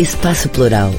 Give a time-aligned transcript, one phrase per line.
[0.00, 0.92] Espaço Plural.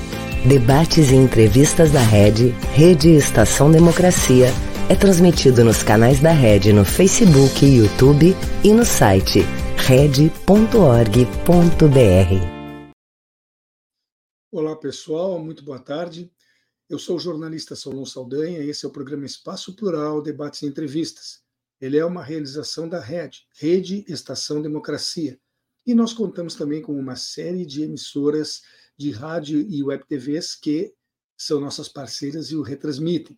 [0.47, 4.50] Debates e entrevistas da Rede, Rede Estação Democracia,
[4.88, 9.39] é transmitido nos canais da Rede no Facebook YouTube e no site
[9.75, 10.29] rede.org.br.
[14.51, 16.32] Olá pessoal, muito boa tarde.
[16.88, 20.68] Eu sou o jornalista Solon Saldanha e esse é o programa Espaço Plural, Debates e
[20.68, 21.41] Entrevistas.
[21.82, 25.39] Ele é uma realização da Rede, Rede Estação Democracia.
[25.88, 28.61] E nós contamos também com uma série de emissoras
[29.01, 30.93] de rádio e web TVs que
[31.36, 33.36] são nossas parceiras e o retransmitem.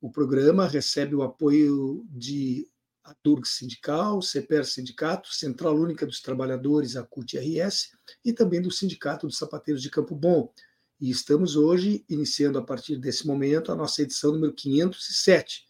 [0.00, 2.66] O programa recebe o apoio de
[3.04, 7.90] a Turg Sindical, CEPER Sindicato, Central Única dos Trabalhadores, a CUT-RS,
[8.24, 10.52] e também do Sindicato dos Sapateiros de Campo Bom.
[10.98, 15.66] E estamos hoje iniciando a partir desse momento a nossa edição número 507.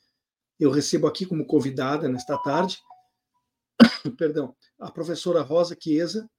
[0.58, 2.78] Eu recebo aqui como convidada nesta tarde,
[4.16, 6.30] perdão, a professora Rosa Chiesa,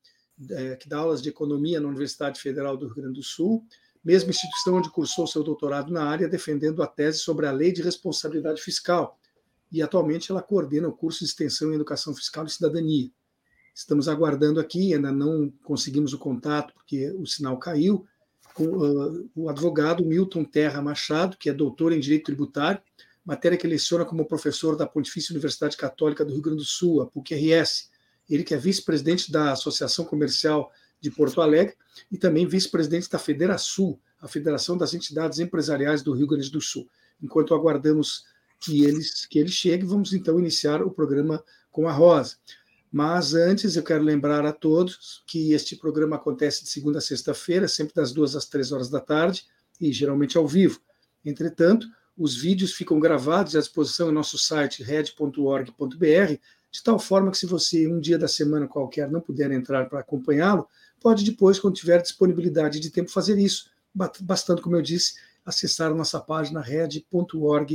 [0.51, 3.65] é, que dá aulas de economia na Universidade Federal do Rio Grande do Sul,
[4.03, 7.81] mesma instituição onde cursou seu doutorado na área, defendendo a tese sobre a Lei de
[7.81, 9.19] Responsabilidade Fiscal.
[9.71, 13.11] E atualmente ela coordena o curso de extensão em Educação Fiscal e Cidadania.
[13.75, 18.05] Estamos aguardando aqui, ainda não conseguimos o contato porque o sinal caiu,
[18.53, 22.81] com uh, o advogado Milton Terra Machado, que é doutor em Direito Tributário,
[23.25, 27.05] matéria que leciona como professor da Pontifícia Universidade Católica do Rio Grande do Sul, a
[27.05, 27.89] PUC-RS
[28.29, 31.75] ele que é vice-presidente da Associação Comercial de Porto Alegre
[32.11, 36.89] e também vice-presidente da Federação, a Federação das Entidades Empresariais do Rio Grande do Sul.
[37.21, 38.25] Enquanto aguardamos
[38.59, 42.37] que, eles, que ele chegue, vamos então iniciar o programa com a Rosa.
[42.91, 47.67] Mas antes eu quero lembrar a todos que este programa acontece de segunda a sexta-feira,
[47.67, 49.45] sempre das duas às três horas da tarde,
[49.79, 50.79] e geralmente ao vivo.
[51.23, 51.87] Entretanto,
[52.17, 56.39] os vídeos ficam gravados à disposição no nosso site red.org.br
[56.77, 59.99] de tal forma que se você um dia da semana qualquer não puder entrar para
[59.99, 60.67] acompanhá-lo,
[61.01, 63.71] pode depois, quando tiver disponibilidade de tempo, fazer isso,
[64.21, 67.73] bastando, como eu disse, acessar nossa página red.org.br.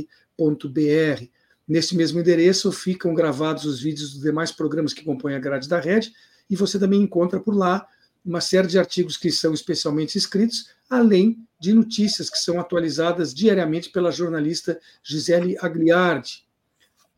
[1.67, 5.81] Nesse mesmo endereço ficam gravados os vídeos dos demais programas que compõem a grade da
[5.81, 6.13] Red,
[6.49, 7.85] e você também encontra por lá
[8.23, 13.89] uma série de artigos que são especialmente escritos, além de notícias que são atualizadas diariamente
[13.89, 16.45] pela jornalista Gisele Agliardi.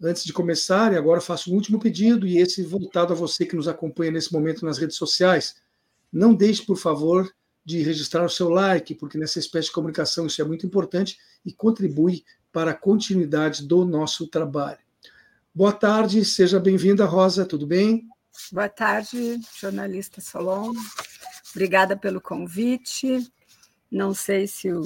[0.05, 3.55] Antes de começar, e agora faço um último pedido, e esse voltado a você que
[3.55, 5.55] nos acompanha nesse momento nas redes sociais.
[6.13, 7.27] Não deixe, por favor,
[7.65, 11.51] de registrar o seu like, porque nessa espécie de comunicação isso é muito importante e
[11.51, 14.77] contribui para a continuidade do nosso trabalho.
[15.51, 18.07] Boa tarde, seja bem-vinda, Rosa, tudo bem?
[18.51, 20.71] Boa tarde, jornalista Solon.
[21.49, 23.27] Obrigada pelo convite.
[23.89, 24.83] Não sei se o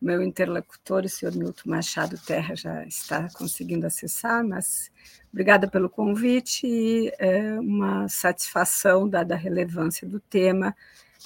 [0.00, 4.90] meu interlocutor, o senhor Milton Machado Terra, já está conseguindo acessar, mas
[5.30, 10.74] obrigada pelo convite e é uma satisfação, dada a relevância do tema,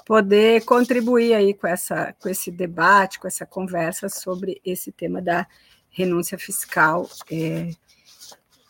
[0.05, 5.47] poder contribuir aí com, essa, com esse debate, com essa conversa sobre esse tema da
[5.89, 7.09] renúncia fiscal.
[7.31, 7.71] É,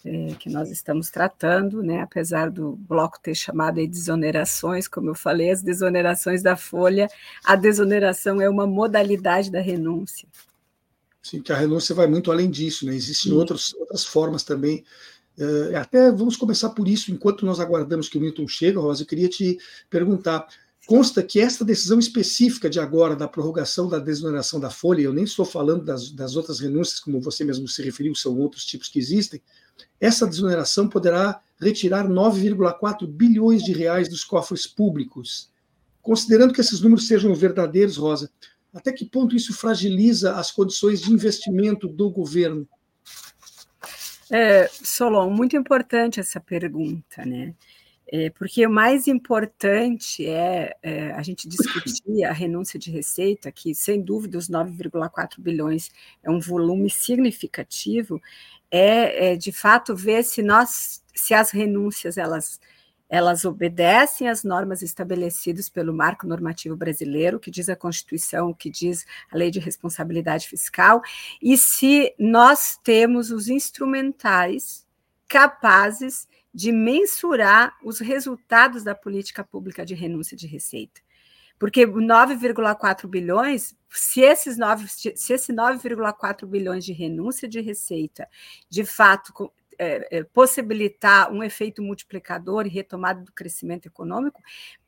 [0.04, 2.02] é, que nós estamos tratando, né?
[2.02, 7.08] apesar do bloco ter chamado de desonerações, como eu falei, as desonerações da folha,
[7.42, 10.28] a desoneração é uma modalidade da renúncia.
[11.22, 12.94] Sim, que a renúncia vai muito além disso, né?
[12.94, 14.84] Existem outras, outras formas também.
[15.38, 19.06] É, até vamos começar por isso, enquanto nós aguardamos que o Milton chegue, Rosa, eu
[19.06, 20.46] queria te perguntar.
[20.86, 25.24] Consta que esta decisão específica de agora, da prorrogação da desoneração da folha, eu nem
[25.24, 28.98] estou falando das, das outras renúncias, como você mesmo se referiu, são outros tipos que
[28.98, 29.40] existem,
[30.00, 35.50] essa desoneração poderá retirar 9,4 bilhões de reais dos cofres públicos.
[36.02, 38.30] Considerando que esses números sejam verdadeiros, Rosa,
[38.74, 42.68] até que ponto isso fragiliza as condições de investimento do governo?
[44.30, 47.54] É, Solon, muito importante essa pergunta, né?
[48.16, 53.74] É, porque o mais importante é, é, a gente discutir a renúncia de receita, que
[53.74, 55.90] sem dúvida os 9,4 bilhões
[56.22, 58.22] é um volume significativo,
[58.70, 62.60] é, é, de fato ver se nós, se as renúncias elas
[63.08, 69.04] elas obedecem às normas estabelecidas pelo marco normativo brasileiro, que diz a Constituição, que diz
[69.30, 71.02] a Lei de Responsabilidade Fiscal,
[71.42, 74.86] e se nós temos os instrumentais
[75.28, 81.00] capazes de mensurar os resultados da política pública de renúncia de receita.
[81.58, 88.28] Porque 9,4 bilhões, se esses 9, se esse 9,4 bilhões de renúncia de receita,
[88.68, 94.40] de fato, é, é, possibilitar um efeito multiplicador e retomada do crescimento econômico,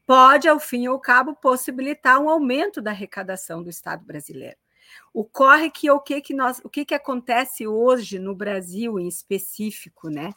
[0.06, 4.56] pode, ao fim e ao cabo, possibilitar um aumento da arrecadação do Estado brasileiro.
[5.12, 10.08] Ocorre que o que que nós, o que que acontece hoje no Brasil em específico,
[10.08, 10.32] né?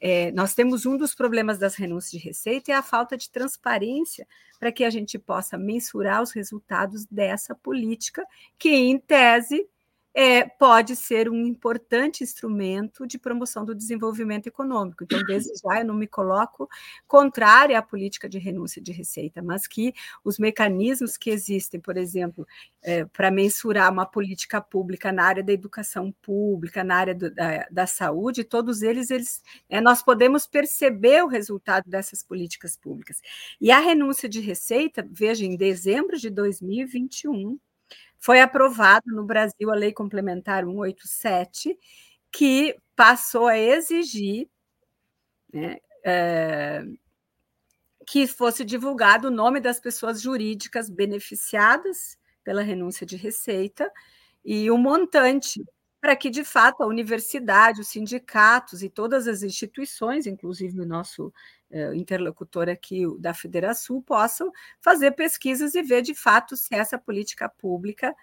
[0.00, 4.26] É, nós temos um dos problemas das renúncias de receita é a falta de transparência
[4.58, 8.24] para que a gente possa mensurar os resultados dessa política,
[8.58, 9.68] que em tese
[10.14, 15.02] é, pode ser um importante instrumento de promoção do desenvolvimento econômico.
[15.02, 16.68] Então, desde já, eu não me coloco
[17.08, 22.46] contrária à política de renúncia de receita, mas que os mecanismos que existem, por exemplo,
[22.80, 27.66] é, para mensurar uma política pública na área da educação pública, na área do, da,
[27.68, 33.20] da, saúde, todos eles, eles é, nós podemos perceber o resultado dessas políticas públicas.
[33.60, 37.58] E a renúncia de receita, veja, em dezembro de 2021,
[38.24, 41.78] foi aprovada no Brasil a Lei Complementar 187,
[42.32, 44.48] que passou a exigir
[45.52, 46.82] né, é,
[48.06, 53.92] que fosse divulgado o nome das pessoas jurídicas beneficiadas pela renúncia de receita
[54.42, 55.62] e o montante,
[56.04, 61.32] para que, de fato, a universidade, os sindicatos e todas as instituições, inclusive o nosso
[61.70, 64.52] eh, interlocutor aqui da Federação possam
[64.82, 68.14] fazer pesquisas e ver de fato se essa política pública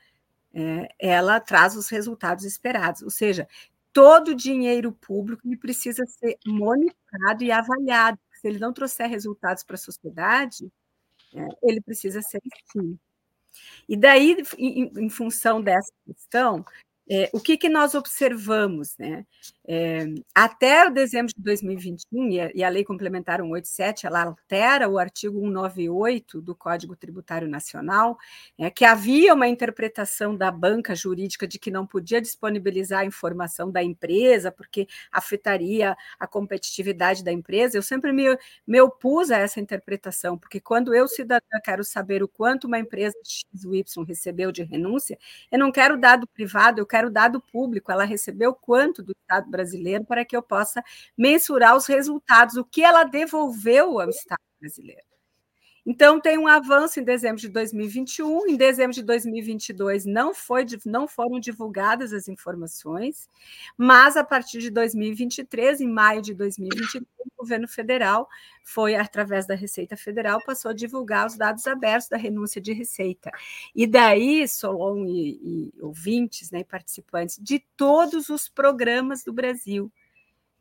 [0.54, 3.01] é, ela traz os resultados esperados.
[3.01, 3.48] Ou seja,
[3.92, 8.19] todo dinheiro público precisa ser monitorado e avaliado.
[8.31, 10.72] Se ele não trouxer resultados para a sociedade,
[11.34, 13.00] é, ele precisa ser extinto.
[13.89, 16.63] E daí, em função dessa questão,
[17.13, 18.98] é, o que, que nós observamos?
[18.98, 19.25] Né?
[19.68, 25.38] É, até o dezembro de 2021, e a, Lei Complementar 187, ela altera o artigo
[25.42, 28.18] 198 do Código Tributário Nacional,
[28.58, 33.69] é, que havia uma interpretação da banca jurídica de que não podia disponibilizar a informação
[33.69, 37.78] da empresa, porque afetaria a competitividade da empresa.
[37.78, 42.28] Eu sempre me, me opus a essa interpretação, porque quando eu, cidadã, quero saber o
[42.28, 45.19] quanto uma empresa XY recebeu de renúncia,
[45.52, 47.92] eu não quero dado privado, eu quero dado público.
[47.92, 50.83] Ela recebeu quanto do Estado brasileiro para que eu possa
[51.18, 55.11] mensurar os resultados, o que ela devolveu ao Estado brasileiro.
[55.83, 61.07] Então, tem um avanço em dezembro de 2021, em dezembro de 2022 não, foi, não
[61.07, 63.28] foram divulgadas as informações,
[63.75, 68.30] mas a partir de 2023, em maio de 2023, o governo federal
[68.63, 73.31] foi, através da Receita Federal, passou a divulgar os dados abertos da renúncia de receita.
[73.75, 79.92] E daí, Solon e, e ouvintes, né, participantes de todos os programas do Brasil,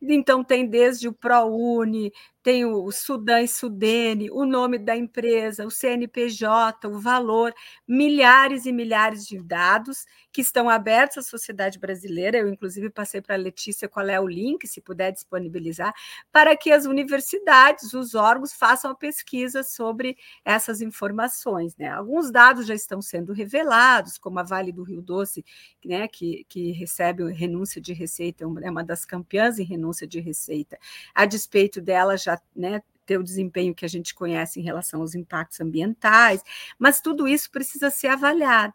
[0.02, 2.10] então, tem desde o ProUni,
[2.42, 7.52] tem o Sudan e Sudene, o nome da empresa, o CNPJ, o valor,
[7.86, 12.38] milhares e milhares de dados que estão abertos à sociedade brasileira.
[12.38, 15.92] Eu, inclusive, passei para a Letícia qual é o link, se puder disponibilizar,
[16.32, 21.76] para que as universidades, os órgãos, façam a pesquisa sobre essas informações.
[21.76, 21.88] Né?
[21.88, 25.44] Alguns dados já estão sendo revelados, como a Vale do Rio Doce,
[25.84, 30.78] né, que, que recebe renúncia de receita, é uma das campeãs em renúncia de receita.
[31.14, 35.00] A despeito dela, já já né, ter o desempenho que a gente conhece em relação
[35.00, 36.42] aos impactos ambientais,
[36.78, 38.74] mas tudo isso precisa ser avaliado.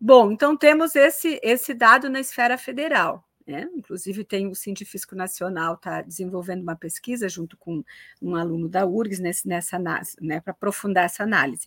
[0.00, 3.27] Bom, então temos esse, esse dado na esfera federal.
[3.48, 3.66] Né?
[3.74, 7.82] Inclusive, tem o Científico Nacional está desenvolvendo uma pesquisa junto com
[8.20, 9.78] um aluno da URGS nesse, nessa
[10.20, 11.66] né, para aprofundar essa análise.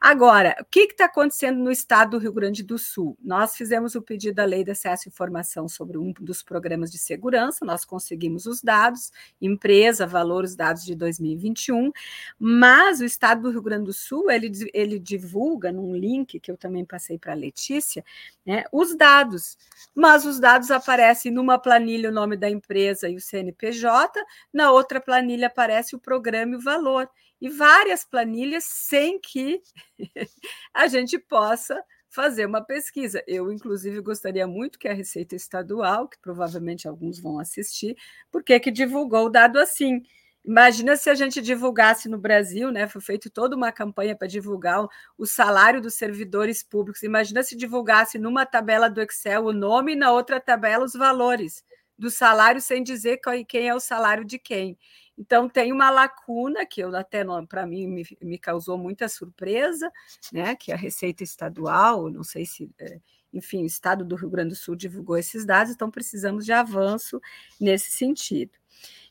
[0.00, 3.18] Agora, o que está acontecendo no estado do Rio Grande do Sul?
[3.22, 6.96] Nós fizemos o pedido da Lei de Acesso à Informação sobre um dos programas de
[6.96, 9.12] segurança, nós conseguimos os dados,
[9.42, 11.92] empresa, valor, os dados de 2021,
[12.38, 16.56] mas o estado do Rio Grande do Sul, ele, ele divulga num link que eu
[16.56, 18.02] também passei para a Letícia,
[18.46, 19.58] né, os dados,
[19.94, 24.12] mas os dados aparecem numa planilha o nome da empresa e o CNPJ,
[24.52, 27.08] na outra planilha aparece o programa e o valor,
[27.40, 29.62] e várias planilhas sem que
[30.74, 33.22] a gente possa fazer uma pesquisa.
[33.26, 37.96] Eu, inclusive, gostaria muito que a Receita Estadual, que provavelmente alguns vão assistir,
[38.30, 40.02] porque que divulgou o dado assim.
[40.44, 42.88] Imagina se a gente divulgasse no Brasil, né?
[42.88, 44.86] Foi feita toda uma campanha para divulgar
[45.18, 47.02] o, salário dos servidores públicos.
[47.02, 51.62] Imagina se divulgasse numa tabela do Excel o nome e na outra tabela os valores
[51.98, 54.78] do salário, sem dizer quem é o salário de quem.
[55.18, 59.92] Então tem uma lacuna que eu até para mim me, me, causou muita surpresa,
[60.32, 60.56] né?
[60.56, 62.98] Que a Receita Estadual, não sei se é,
[63.32, 67.20] enfim, o Estado do Rio Grande do Sul divulgou esses dados, então precisamos de avanço
[67.60, 68.59] nesse sentido.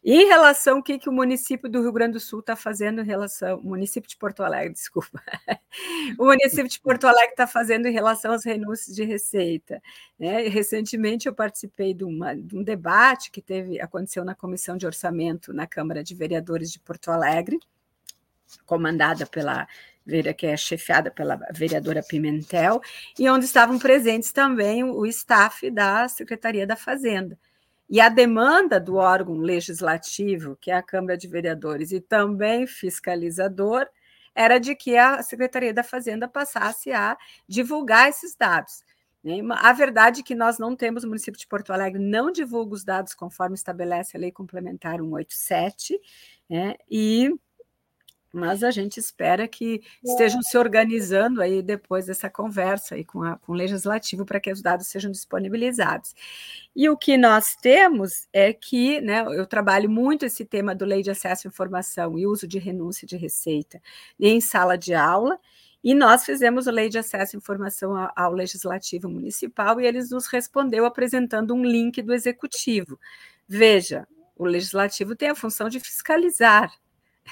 [0.04, 3.04] Em relação ao que, que o município do Rio Grande do Sul está fazendo em
[3.04, 5.22] relação, o município de Porto Alegre, desculpa,
[6.18, 9.82] o município de Porto Alegre está fazendo em relação às renúncias de receita.
[10.18, 10.48] Né?
[10.48, 15.54] Recentemente eu participei de, uma, de um debate que teve aconteceu na Comissão de Orçamento
[15.54, 17.60] na Câmara de Vereadores de Porto Alegre,
[18.66, 19.68] comandada pela
[20.36, 22.82] que é chefiada pela vereadora Pimentel,
[23.18, 27.38] e onde estavam presentes também o staff da Secretaria da Fazenda.
[27.90, 33.88] E a demanda do órgão legislativo, que é a Câmara de Vereadores, e também fiscalizador,
[34.36, 37.18] era de que a Secretaria da Fazenda passasse a
[37.48, 38.84] divulgar esses dados.
[39.24, 39.40] Né?
[39.58, 42.84] A verdade é que nós não temos, o município de Porto Alegre não divulga os
[42.84, 46.00] dados conforme estabelece a Lei Complementar 187,
[46.50, 46.76] né?
[46.90, 47.34] e
[48.32, 53.38] mas a gente espera que estejam se organizando aí depois dessa conversa aí com, a,
[53.38, 56.14] com o legislativo para que os dados sejam disponibilizados.
[56.76, 61.02] E o que nós temos é que, né, eu trabalho muito esse tema do lei
[61.02, 63.82] de acesso à informação e uso de renúncia de receita
[64.20, 65.40] em sala de aula,
[65.84, 70.10] e nós fizemos a lei de acesso à informação ao, ao legislativo municipal e eles
[70.12, 73.00] nos respondeu apresentando um link do executivo.
[73.48, 74.06] Veja,
[74.36, 76.72] o legislativo tem a função de fiscalizar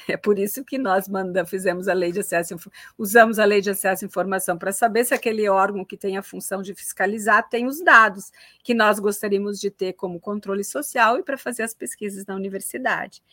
[0.08, 2.56] é por isso que nós manda, fizemos a lei de acesso,
[2.98, 6.22] usamos a lei de acesso à informação para saber se aquele órgão que tem a
[6.22, 8.32] função de fiscalizar tem os dados
[8.64, 13.24] que nós gostaríamos de ter como controle social e para fazer as pesquisas na universidade.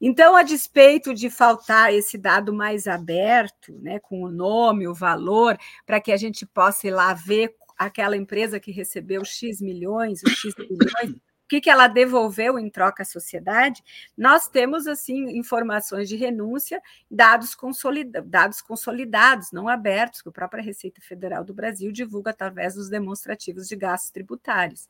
[0.00, 5.56] Então, a despeito de faltar esse dado mais aberto, né, com o nome, o valor,
[5.86, 10.32] para que a gente possa ir lá ver aquela empresa que recebeu X milhões, os
[10.32, 11.16] X milhões,
[11.50, 13.82] que, que ela devolveu em troca à sociedade,
[14.16, 16.80] nós temos assim informações de renúncia,
[17.10, 22.74] dados, consolida dados consolidados, não abertos, que a própria Receita Federal do Brasil divulga através
[22.74, 24.88] dos demonstrativos de gastos tributários.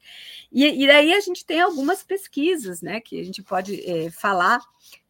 [0.52, 4.61] E, e daí a gente tem algumas pesquisas né, que a gente pode é, falar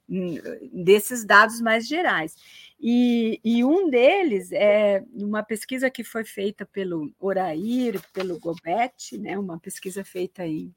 [0.08, 0.36] hum,
[0.72, 2.36] desses dados mais gerais.
[2.78, 9.36] E, e, um deles é uma pesquisa que foi feita pelo Orair, pelo Gobet, né,
[9.36, 10.72] uma pesquisa feita em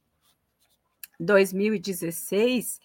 [1.20, 2.80] 2016,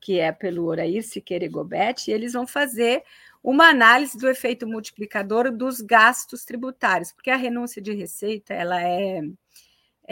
[0.00, 3.02] que é pelo Orair Siqueira e Gobet, e eles vão fazer
[3.42, 9.22] uma análise do efeito multiplicador dos gastos tributários, porque a renúncia de receita ela é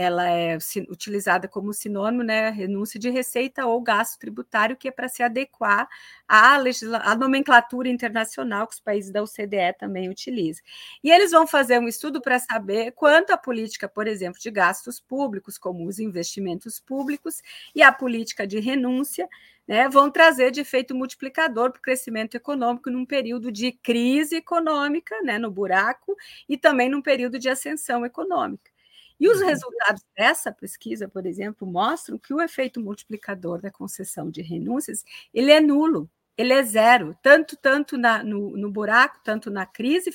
[0.00, 0.56] ela é
[0.88, 5.88] utilizada como sinônimo, né, renúncia de receita ou gasto tributário, que é para se adequar
[6.28, 6.54] à,
[7.02, 10.62] à, nomenclatura internacional que os países da OCDE também utilizam.
[11.02, 15.00] E eles vão fazer um estudo para saber quanto a política, por exemplo, de gastos
[15.00, 17.42] públicos, como os investimentos públicos,
[17.74, 19.28] e a política de renúncia,
[19.66, 25.20] né, vão trazer de efeito multiplicador para o crescimento econômico num período de crise econômica,
[25.22, 26.16] né, no buraco,
[26.48, 28.77] e também num período de ascensão econômica.
[29.20, 29.46] E os uhum.
[29.46, 35.50] resultados dessa pesquisa, por exemplo, mostram que o efeito multiplicador da concessão de renúncias ele
[35.50, 40.10] é nulo, ele é zero, tanto tanto na, no, no, buraco, tanto na crise,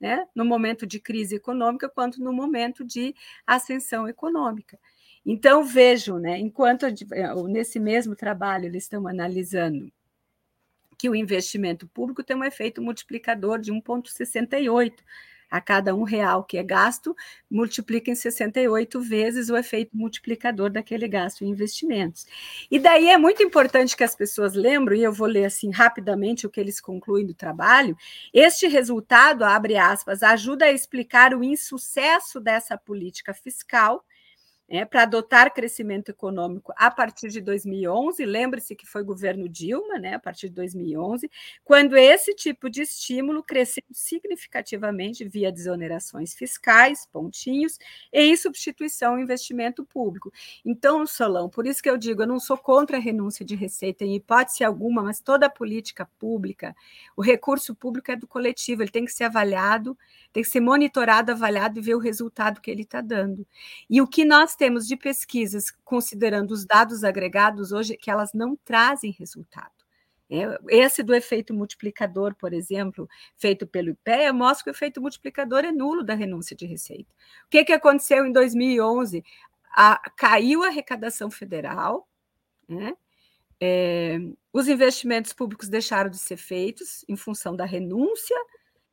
[0.00, 3.14] né, no momento de crise econômica, quanto no momento de
[3.46, 4.78] ascensão econômica.
[5.24, 6.94] Então, vejam, né, enquanto eh,
[7.48, 9.92] nesse mesmo trabalho eles estão analisando
[10.98, 14.92] que o investimento público tem um efeito multiplicador de 1,68
[15.50, 17.14] a cada um real que é gasto,
[17.50, 22.26] multiplica em 68 vezes o efeito multiplicador daquele gasto em investimentos.
[22.70, 26.46] E daí é muito importante que as pessoas lembrem, e eu vou ler assim rapidamente
[26.46, 27.96] o que eles concluem do trabalho,
[28.32, 34.04] este resultado, abre aspas, ajuda a explicar o insucesso dessa política fiscal
[34.70, 38.24] é, para adotar crescimento econômico a partir de 2011.
[38.24, 41.28] Lembre-se que foi governo Dilma, né, a partir de 2011,
[41.64, 47.78] quando esse tipo de estímulo cresceu significativamente via desonerações fiscais, pontinhos,
[48.12, 50.32] e em substituição ao investimento público.
[50.64, 54.04] Então, Solão, por isso que eu digo, eu não sou contra a renúncia de receita
[54.04, 56.76] em hipótese alguma, mas toda a política pública,
[57.16, 59.98] o recurso público é do coletivo, ele tem que ser avaliado,
[60.32, 63.44] tem que ser monitorado, avaliado e ver o resultado que ele está dando.
[63.88, 68.54] E o que nós temos de pesquisas, considerando os dados agregados hoje, que elas não
[68.54, 69.72] trazem resultado.
[70.28, 75.64] É, esse do efeito multiplicador, por exemplo, feito pelo IPEA, mostra que o efeito multiplicador
[75.64, 77.10] é nulo da renúncia de receita.
[77.46, 79.24] O que, que aconteceu em 2011?
[79.74, 82.06] A, caiu a arrecadação federal,
[82.68, 82.92] né?
[83.58, 84.18] é,
[84.52, 88.36] os investimentos públicos deixaram de ser feitos em função da renúncia,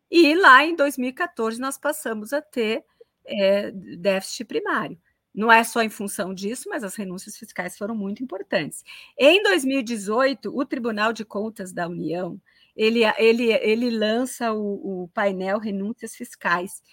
[0.09, 2.85] e lá em 2014 nós passamos a ter
[3.25, 4.97] é, déficit primário.
[5.37, 8.83] Não é só em função disso, mas as renúncias fiscais foram muito importantes.
[9.15, 12.41] Em 2018, o Tribunal de Contas da União
[12.75, 16.83] ele, ele, ele lança o, o painel renúncias fiscais,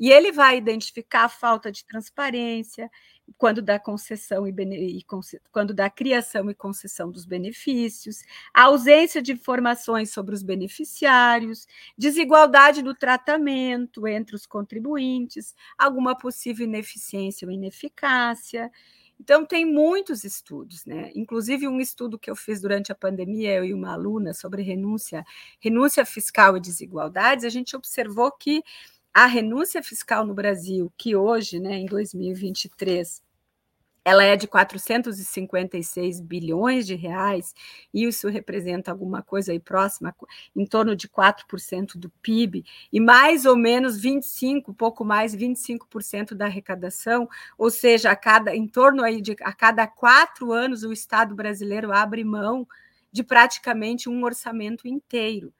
[0.00, 2.90] e ele vai identificar a falta de transparência,
[3.36, 5.04] quando da concessão e, e,
[5.52, 11.66] quando da criação e concessão dos benefícios, a ausência de informações sobre os beneficiários,
[11.98, 18.70] desigualdade no tratamento entre os contribuintes, alguma possível ineficiência ou ineficácia.
[19.20, 21.12] Então, tem muitos estudos, né?
[21.14, 25.22] Inclusive, um estudo que eu fiz durante a pandemia, eu e uma aluna, sobre renúncia,
[25.60, 28.62] renúncia fiscal e desigualdades, a gente observou que
[29.14, 33.22] a renúncia fiscal no Brasil, que hoje, né, em 2023,
[34.04, 37.54] ela é de 456 bilhões de reais,
[37.92, 40.14] e isso representa alguma coisa aí próxima,
[40.56, 46.46] em torno de 4% do PIB, e mais ou menos 25, pouco mais, 25% da
[46.46, 51.34] arrecadação, ou seja, a cada, em torno aí de a cada quatro anos o Estado
[51.34, 52.66] brasileiro abre mão
[53.12, 55.52] de praticamente um orçamento inteiro.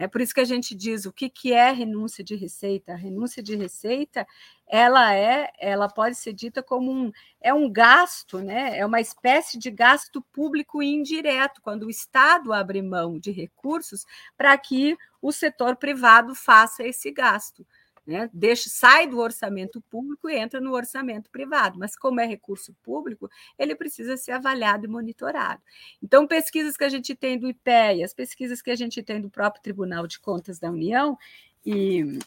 [0.00, 2.94] É por isso que a gente diz o que, que é renúncia de receita.
[2.94, 4.26] A renúncia de receita,
[4.66, 8.78] ela é, ela pode ser dita como um é um gasto, né?
[8.78, 14.06] É uma espécie de gasto público indireto, quando o Estado abre mão de recursos
[14.38, 17.66] para que o setor privado faça esse gasto
[18.06, 18.28] né?
[18.32, 23.30] Deixa, sai do orçamento público e entra no orçamento privado, mas como é recurso público,
[23.58, 25.62] ele precisa ser avaliado e monitorado.
[26.02, 29.30] Então, pesquisas que a gente tem do IPEA, as pesquisas que a gente tem do
[29.30, 31.16] próprio Tribunal de Contas da União,
[31.64, 32.18] e,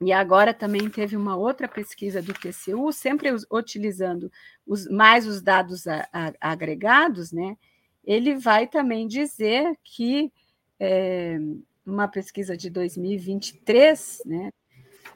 [0.00, 4.30] e agora também teve uma outra pesquisa do TCU, sempre utilizando
[4.66, 7.56] os, mais os dados a, a, agregados, né?
[8.04, 10.32] ele vai também dizer que
[10.78, 11.38] é,
[11.86, 14.50] uma pesquisa de 2023, né,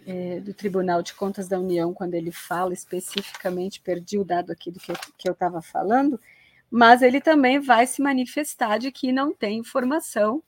[0.06, 4.70] é, do Tribunal de Contas da União, quando ele fala especificamente, perdi o dado aqui
[4.70, 4.92] do que,
[5.28, 6.20] eu estava falando,
[6.70, 10.42] mas ele também vai se manifestar de que não tem informação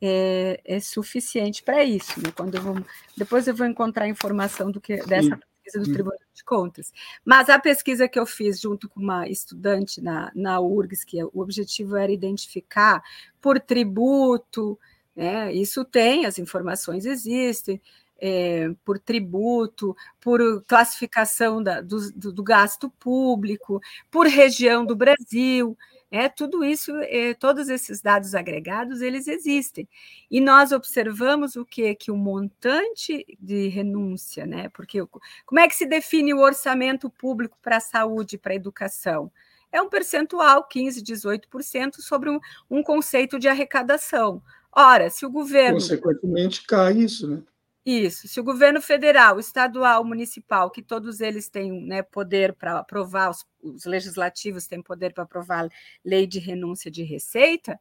[0.00, 2.20] é, é suficiente para isso.
[2.20, 2.30] Né?
[2.36, 2.84] Quando eu vou,
[3.16, 6.92] depois eu vou encontrar informação do que dessa pesquisa do Tribunal de Contas.
[7.24, 11.30] Mas a pesquisa que eu fiz junto com uma estudante na, na URGS, que o
[11.40, 13.02] objetivo era identificar
[13.40, 14.78] por tributo,
[15.16, 15.52] né?
[15.54, 17.80] isso tem, as informações existem,
[18.26, 25.76] é, por tributo, por classificação da, do, do, gasto público, por região do Brasil.
[26.10, 29.86] É, tudo isso, é, todos esses dados agregados, eles existem.
[30.30, 31.94] E nós observamos o que?
[31.94, 34.70] Que o montante de renúncia, né?
[34.70, 35.04] Porque
[35.44, 39.30] como é que se define o orçamento público para a saúde para a educação?
[39.70, 44.40] É um percentual, 15%, 18%, sobre um, um conceito de arrecadação.
[44.72, 45.74] Ora, se o governo.
[45.74, 47.42] Consequentemente, cai isso, né?
[47.84, 48.26] Isso.
[48.28, 53.46] Se o governo federal, estadual, municipal, que todos eles têm né, poder para aprovar, os,
[53.62, 55.68] os, legislativos têm poder para aprovar
[56.02, 57.78] lei de renúncia de receita,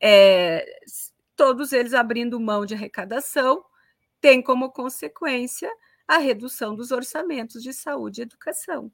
[0.00, 0.66] é,
[1.36, 3.64] todos eles abrindo mão de arrecadação,
[4.20, 5.70] tem como consequência
[6.06, 8.90] a redução dos orçamentos de saúde e educação.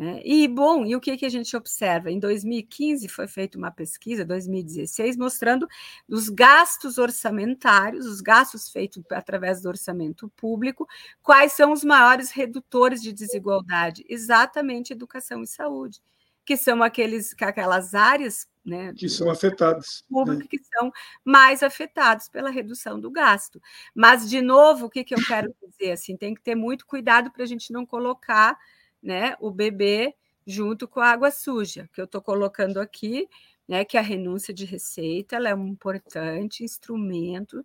[0.00, 0.22] Né?
[0.24, 2.10] E, bom, e o que, que a gente observa?
[2.10, 5.68] Em 2015 foi feita uma pesquisa, 2016, mostrando
[6.08, 10.88] os gastos orçamentários, os gastos feitos através do orçamento público,
[11.22, 14.02] quais são os maiores redutores de desigualdade?
[14.08, 16.00] Exatamente educação e saúde,
[16.46, 20.02] que são aqueles, aquelas áreas né, que são afetadas.
[20.08, 20.48] Público, né?
[20.48, 20.90] que são
[21.22, 23.60] mais afetados pela redução do gasto.
[23.94, 25.92] Mas, de novo, o que, que eu quero dizer?
[25.92, 28.58] Assim, tem que ter muito cuidado para a gente não colocar
[29.02, 30.14] né, o bebê
[30.46, 33.28] junto com a água suja, que eu estou colocando aqui,
[33.68, 37.64] né, que a renúncia de receita é um importante instrumento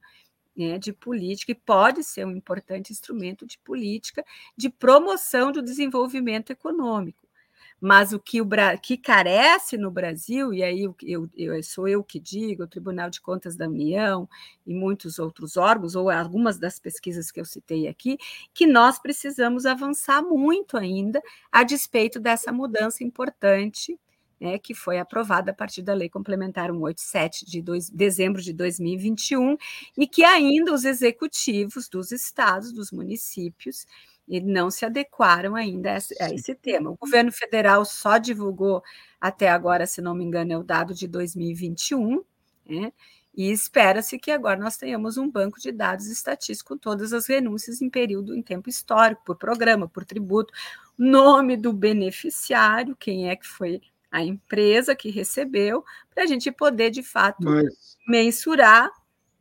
[0.56, 4.24] né, de política e pode ser um importante instrumento de política
[4.58, 7.25] de promoção do desenvolvimento econômico.
[7.86, 8.48] Mas o que, o
[8.82, 13.22] que carece no Brasil, e aí eu, eu, sou eu que digo, o Tribunal de
[13.22, 14.28] Contas da União
[14.66, 18.18] e muitos outros órgãos, ou algumas das pesquisas que eu citei aqui,
[18.56, 21.22] que nós precisamos avançar muito ainda
[21.52, 23.96] a despeito dessa mudança importante
[24.40, 29.58] né, que foi aprovada a partir da Lei Complementar 187 de dois, dezembro de 2021,
[29.96, 33.86] e que ainda os executivos dos estados, dos municípios,
[34.28, 36.92] e não se adequaram ainda a esse, a esse, tema.
[36.92, 38.84] O governo federal só divulgou
[39.22, 42.24] até agora, se não me engano, é o dado de 2021,
[42.68, 42.92] né?
[43.38, 47.82] E espera-se que agora nós tenhamos um banco de dados estatístico com todas as renúncias
[47.82, 50.54] em período, em tempo histórico, por programa, por tributo,
[50.98, 55.84] nome do beneficiário, quem é que foi a empresa que recebeu,
[56.14, 57.98] para a gente poder, de fato, Mas...
[58.08, 58.90] mensurar,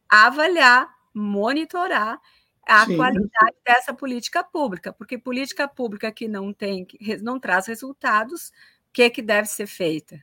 [0.08, 2.20] avaliar, monitorar
[2.66, 2.96] a Sim.
[2.96, 6.86] qualidade dessa política pública, porque política pública que não tem,
[7.22, 10.18] não traz resultados, o que, é que deve ser feita?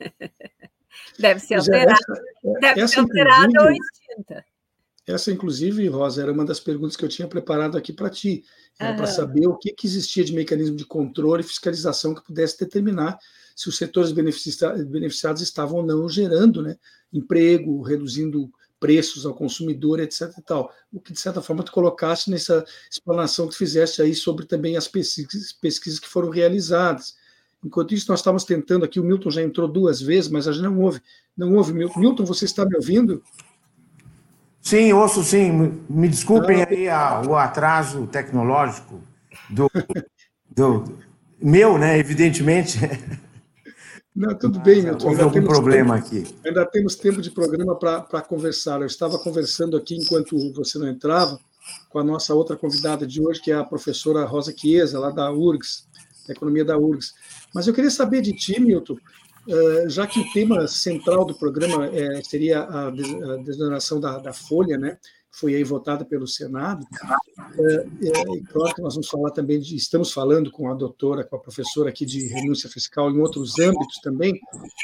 [1.18, 4.44] deve ser é, alterada, essa, deve ser alterada ou extinta.
[5.06, 8.44] Essa, inclusive, Rosa, era uma das perguntas que eu tinha preparado aqui para ti,
[8.80, 8.96] uhum.
[8.96, 13.18] para saber o que, que existia de mecanismo de controle e fiscalização que pudesse determinar
[13.56, 16.76] se os setores beneficiados estavam ou não gerando né,
[17.12, 20.32] emprego, reduzindo preços ao consumidor, etc.
[20.38, 20.72] E tal.
[20.92, 24.88] O que, de certa forma, tu colocaste nessa explanação que fizeste aí sobre também as
[24.88, 27.16] pesquisas, pesquisas que foram realizadas.
[27.64, 30.62] Enquanto isso, nós estávamos tentando aqui, o Milton já entrou duas vezes, mas a gente
[30.62, 31.00] não ouve.
[31.36, 32.24] Não ouve, Milton.
[32.24, 33.22] Você está me ouvindo?
[34.60, 35.80] Sim, ouço sim.
[35.88, 39.02] Me desculpem aí a, o atraso tecnológico
[39.50, 39.70] do,
[40.50, 40.84] do
[41.40, 41.98] meu, né?
[41.98, 42.78] Evidentemente.
[44.18, 45.10] Não, tudo bem, Milton.
[45.10, 46.34] Houve algum problema tempo, aqui.
[46.44, 48.80] Ainda temos tempo de programa para conversar.
[48.80, 51.38] Eu estava conversando aqui enquanto você não entrava
[51.88, 55.30] com a nossa outra convidada de hoje, que é a professora Rosa Chiesa, lá da
[55.30, 55.86] URGS,
[56.26, 57.14] da Economia da URGS.
[57.54, 58.96] Mas eu queria saber de ti, Milton,
[59.48, 64.76] eh, já que o tema central do programa eh, seria a desoneração da, da folha,
[64.76, 64.98] né?
[65.30, 66.84] Foi aí votada pelo Senado.
[67.58, 67.74] É,
[68.08, 71.40] é, claro que nós vamos falar também de, estamos falando com a doutora, com a
[71.40, 74.38] professora aqui de renúncia fiscal em outros âmbitos também,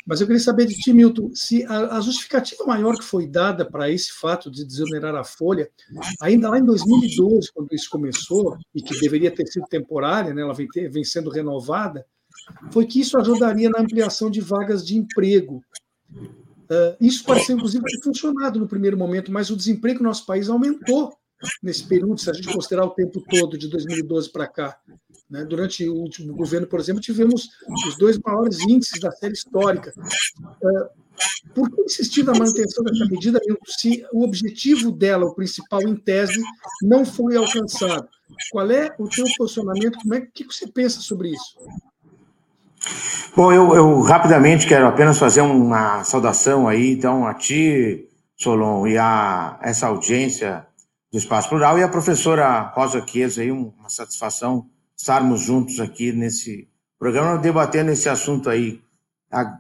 [0.07, 3.65] mas eu queria saber de ti, Milton, se a, a justificativa maior que foi dada
[3.65, 5.69] para esse fato de desonerar a folha,
[6.21, 10.55] ainda lá em 2012, quando isso começou, e que deveria ter sido temporária, né, ela
[10.55, 12.07] vem, ter, vem sendo renovada,
[12.71, 15.63] foi que isso ajudaria na ampliação de vagas de emprego
[16.65, 20.49] Uh, isso pareceu, inclusive, ter funcionado no primeiro momento, mas o desemprego no nosso país
[20.49, 21.13] aumentou
[21.63, 24.79] nesse período, se a gente considerar o tempo todo, de 2012 para cá.
[25.29, 25.45] Né?
[25.45, 27.49] Durante o último governo, por exemplo, tivemos
[27.87, 29.93] os dois maiores índices da série histórica.
[30.63, 31.05] Uh,
[31.55, 36.41] por que insistir na manutenção dessa medida se o objetivo dela, o principal em tese,
[36.83, 38.09] não foi alcançado?
[38.51, 39.99] Qual é o teu posicionamento?
[40.01, 41.57] Como é que você pensa sobre isso?
[43.37, 48.97] Bom, eu, eu, rapidamente quero apenas fazer uma saudação aí, então, a ti, Solon, e
[48.97, 50.67] a essa audiência
[51.11, 54.67] do Espaço Plural, e a professora Rosa Chiesa, aí, uma satisfação
[54.97, 56.69] estarmos juntos aqui nesse
[56.99, 58.81] programa, debatendo esse assunto aí,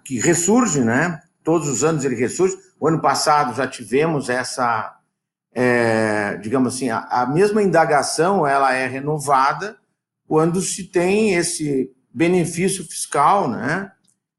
[0.04, 1.20] que ressurge, né?
[1.42, 2.56] Todos os anos ele ressurge.
[2.78, 4.96] O ano passado já tivemos essa,
[5.52, 9.76] é, digamos assim, a, a mesma indagação, ela é renovada
[10.26, 13.90] quando se tem esse benefício fiscal, né?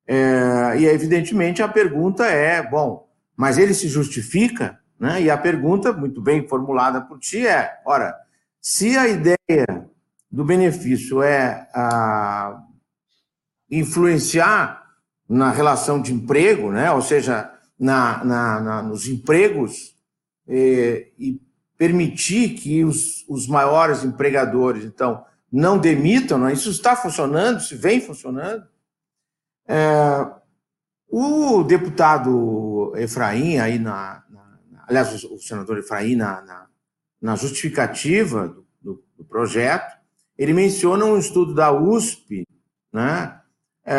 [0.08, 5.22] É, e evidentemente a pergunta é, bom, mas ele se justifica, né?
[5.22, 8.16] E a pergunta, muito bem formulada por ti, é: ora,
[8.62, 9.90] se a ideia
[10.32, 12.62] do benefício é a,
[13.70, 14.84] influenciar
[15.28, 16.92] na relação de emprego, né?
[16.92, 19.96] Ou seja, na, na, na nos empregos
[20.48, 21.42] e, e
[21.78, 26.50] permitir que os, os maiores empregadores, então, não demitam, não?
[26.50, 26.54] É?
[26.54, 28.68] isso está funcionando, isso vem funcionando.
[29.66, 30.28] É,
[31.08, 36.68] o deputado Efraim, aí na, na, aliás, o senador Efraim, na, na,
[37.22, 39.98] na justificativa do, do, do, projeto,
[40.38, 42.46] ele menciona um estudo da USP,
[42.92, 43.40] né,
[43.86, 43.96] é,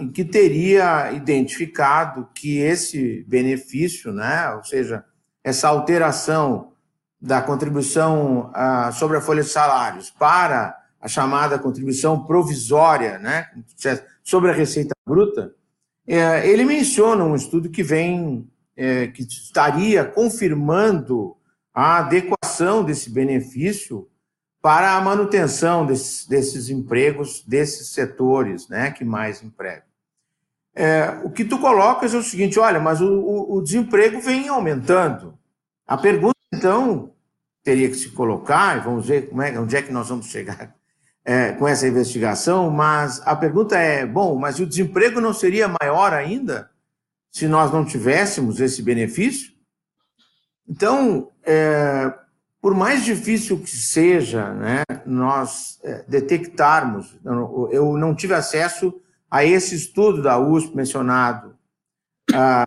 [0.00, 5.04] em que teria identificado que esse benefício, né, ou seja,
[5.42, 6.72] essa alteração
[7.20, 13.48] da contribuição ah, sobre a folha de salários para a chamada contribuição provisória, né,
[14.22, 15.54] sobre a receita bruta,
[16.06, 21.36] é, ele menciona um estudo que vem, é, que estaria confirmando
[21.72, 24.08] a adequação desse benefício
[24.60, 29.86] para a manutenção desses, desses empregos, desses setores né, que mais empregam.
[30.74, 34.48] É, o que tu colocas é o seguinte: olha, mas o, o, o desemprego vem
[34.48, 35.38] aumentando.
[35.86, 37.12] A pergunta então,
[37.62, 40.74] teria que se colocar, vamos ver como é, onde é que nós vamos chegar
[41.24, 46.14] é, com essa investigação, mas a pergunta é: bom, mas o desemprego não seria maior
[46.14, 46.70] ainda
[47.30, 49.52] se nós não tivéssemos esse benefício?
[50.66, 52.12] Então, é,
[52.60, 57.18] por mais difícil que seja né, nós é, detectarmos,
[57.70, 58.98] eu não tive acesso
[59.30, 61.54] a esse estudo da USP mencionado
[62.32, 62.66] ah,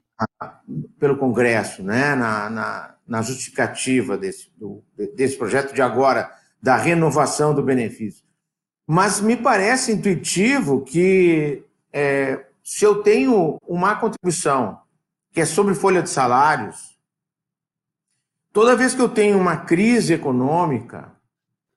[0.99, 4.81] pelo Congresso, né, na, na na justificativa desse, do,
[5.13, 8.23] desse projeto de agora, da renovação do benefício.
[8.87, 14.79] Mas me parece intuitivo que é, se eu tenho uma contribuição
[15.33, 16.97] que é sobre folha de salários,
[18.53, 21.11] toda vez que eu tenho uma crise econômica,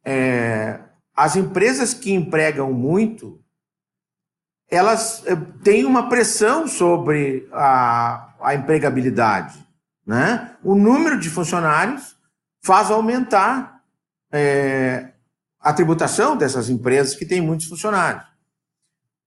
[0.04, 0.78] é,
[1.16, 3.42] as empresas que empregam muito,
[4.70, 9.63] elas é, têm uma pressão sobre a, a empregabilidade.
[10.06, 10.56] Né?
[10.62, 12.16] O número de funcionários
[12.62, 13.82] faz aumentar
[14.30, 15.12] é,
[15.60, 18.24] a tributação dessas empresas que têm muitos funcionários.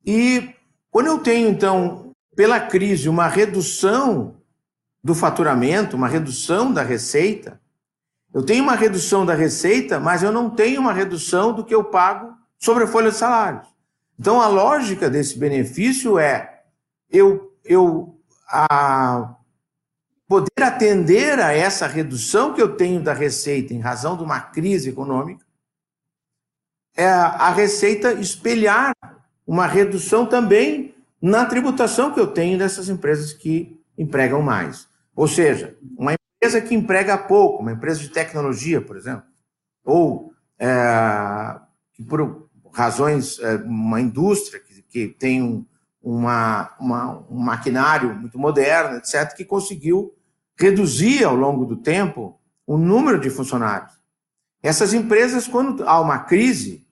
[0.06, 0.54] E
[0.92, 4.36] quando eu tenho, então, pela crise, uma redução
[5.04, 7.60] do faturamento, uma redução da receita,
[8.34, 11.84] eu tenho uma redução da receita, mas eu não tenho uma redução do que eu
[11.84, 13.68] pago sobre a folha de salários.
[14.20, 16.62] Então, a lógica desse benefício é
[17.10, 19.36] eu, eu a,
[20.28, 24.90] poder atender a essa redução que eu tenho da receita em razão de uma crise
[24.90, 25.46] econômica,
[26.96, 28.94] é a receita espelhar
[29.46, 34.88] uma redução também na tributação que eu tenho dessas empresas que empregam mais.
[35.16, 39.24] Ou seja, uma empresa que emprega pouco, uma empresa de tecnologia, por exemplo,
[39.86, 41.60] ou é,
[42.08, 45.66] por razões, é, uma indústria que, que tem um,
[46.02, 50.14] uma, uma, um maquinário muito moderno, etc., que conseguiu
[50.60, 53.94] reduzir ao longo do tempo o número de funcionários.
[54.62, 56.86] Essas empresas, quando há uma crise,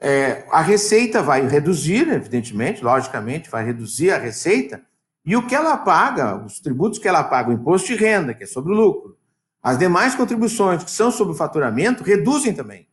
[0.00, 4.82] é, a receita vai reduzir, evidentemente, logicamente, vai reduzir a receita,
[5.24, 8.44] e o que ela paga, os tributos que ela paga, o imposto de renda, que
[8.44, 9.18] é sobre o lucro,
[9.62, 12.88] as demais contribuições que são sobre o faturamento, reduzem também.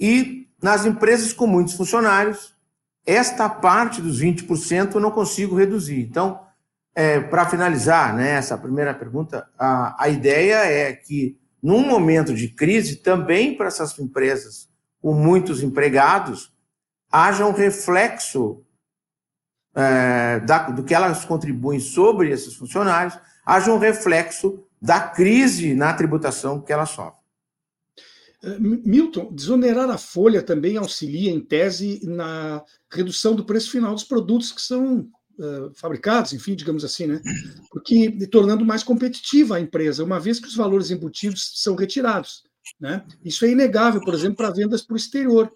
[0.00, 2.54] E nas empresas com muitos funcionários,
[3.04, 6.00] esta parte dos 20% eu não consigo reduzir.
[6.00, 6.45] Então,
[6.96, 12.48] é, para finalizar né, essa primeira pergunta, a, a ideia é que, num momento de
[12.48, 14.70] crise, também para essas empresas
[15.02, 16.50] com muitos empregados,
[17.12, 18.64] haja um reflexo
[19.74, 25.92] é, da, do que elas contribuem sobre esses funcionários, haja um reflexo da crise na
[25.92, 27.20] tributação que elas sofrem.
[28.42, 34.04] É, Milton, desonerar a folha também auxilia, em tese, na redução do preço final dos
[34.04, 37.20] produtos que são uh, fabricados, enfim, digamos assim, né?
[37.70, 42.42] Porque tornando mais competitiva a empresa, uma vez que os valores embutidos são retirados.
[42.80, 43.06] Né?
[43.24, 45.52] Isso é inegável, por exemplo, para vendas para o exterior.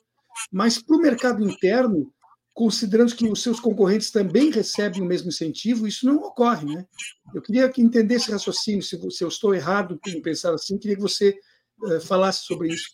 [0.50, 2.12] Mas para o mercado interno,
[2.54, 6.66] considerando que os seus concorrentes também recebem o mesmo incentivo, isso não ocorre.
[6.74, 6.86] Né?
[7.34, 11.02] Eu queria que entendesse raciocínio, se, se eu estou errado em pensar assim, queria que
[11.02, 11.36] você
[11.82, 12.90] uh, falasse sobre isso.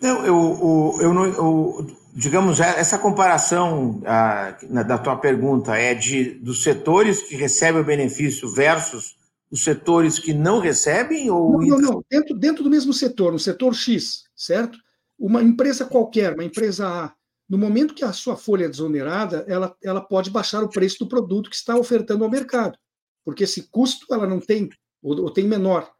[0.00, 5.94] Não, eu, eu, eu, não, eu digamos, é, essa comparação a, da tua pergunta é
[5.94, 9.16] de dos setores que recebem o benefício versus
[9.50, 11.30] os setores que não recebem?
[11.30, 11.60] Ou...
[11.60, 12.04] Não, não, não.
[12.08, 14.78] Dentro, dentro do mesmo setor, no setor X, certo?
[15.18, 17.12] Uma empresa qualquer, uma empresa A,
[17.48, 21.08] no momento que a sua folha é desonerada, ela, ela pode baixar o preço do
[21.08, 22.78] produto que está ofertando ao mercado,
[23.24, 24.68] porque esse custo ela não tem,
[25.02, 25.90] ou, ou tem menor.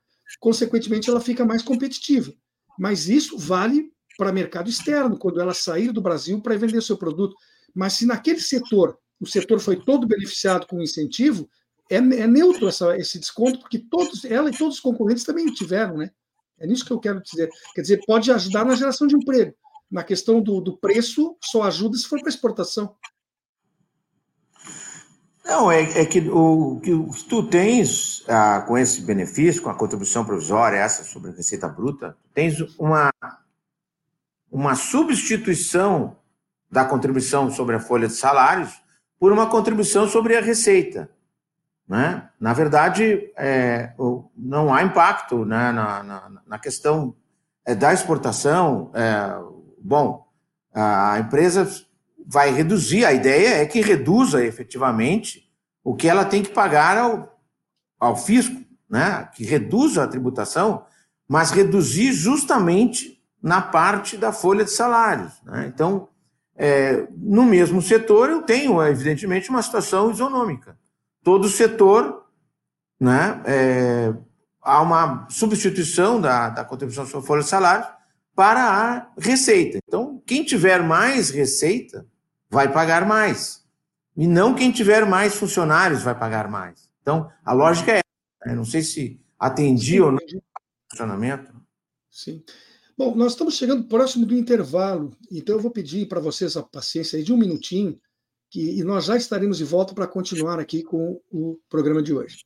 [0.40, 2.32] Consequentemente, ela fica mais competitiva.
[2.78, 7.34] Mas isso vale para mercado externo, quando ela sair do Brasil para vender seu produto.
[7.74, 11.48] Mas se naquele setor o setor foi todo beneficiado com incentivo,
[11.90, 15.96] é, é neutro essa, esse desconto, porque todos, ela e todos os concorrentes também tiveram,
[15.96, 16.10] né?
[16.58, 17.48] É nisso que eu quero dizer.
[17.74, 19.54] Quer dizer, pode ajudar na geração de emprego.
[19.90, 22.96] Na questão do, do preço, só ajuda se for para exportação.
[25.44, 26.90] Não, é, é, que o que
[27.28, 32.16] tu tens ah, com esse benefício, com a contribuição provisória, essa sobre a receita bruta,
[32.32, 33.12] tens uma,
[34.54, 36.16] uma substituição
[36.70, 38.80] da contribuição sobre a folha de salários
[39.18, 41.10] por uma contribuição sobre a receita.
[41.88, 42.30] Né?
[42.38, 43.92] Na verdade, é,
[44.36, 47.16] não há impacto né, na, na, na, questão
[47.66, 48.92] é, da exportação.
[48.94, 49.36] É,
[49.82, 50.24] bom,
[50.72, 51.68] a empresa
[52.24, 55.50] vai reduzir, a ideia é que reduza efetivamente
[55.82, 57.40] o que ela tem que pagar ao,
[57.98, 59.28] ao fisco, né?
[59.34, 60.86] que reduza a tributação,
[61.28, 63.13] mas reduzir justamente
[63.44, 65.32] na parte da folha de salários.
[65.44, 65.70] Né?
[65.72, 66.08] Então,
[66.56, 70.76] é, no mesmo setor, eu tenho, evidentemente, uma situação isonômica
[71.24, 72.26] todo setor,
[73.00, 74.14] né, é,
[74.60, 77.86] há uma substituição da, da contribuição sobre folha de salário
[78.36, 79.78] para a receita.
[79.88, 82.06] Então, quem tiver mais receita
[82.50, 83.64] vai pagar mais.
[84.16, 86.90] E não quem tiver mais funcionários vai pagar mais.
[87.00, 88.50] Então, a lógica é essa.
[88.50, 88.54] Né?
[88.54, 91.52] Não sei se atendi Sim, ou não o funcionamento.
[92.10, 92.42] Sim.
[92.96, 97.22] Bom, nós estamos chegando próximo do intervalo, então eu vou pedir para vocês a paciência
[97.22, 97.98] de um minutinho
[98.50, 102.44] que, e nós já estaremos de volta para continuar aqui com o programa de hoje.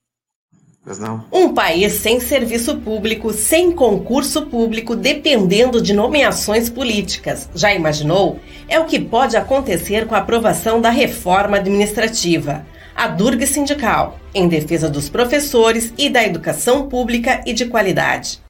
[0.86, 1.26] Mas não.
[1.30, 7.46] Um país sem serviço público, sem concurso público, dependendo de nomeações políticas.
[7.54, 8.40] Já imaginou?
[8.66, 12.64] É o que pode acontecer com a aprovação da reforma administrativa.
[12.96, 18.40] A Durga Sindical, em defesa dos professores e da educação pública e de qualidade.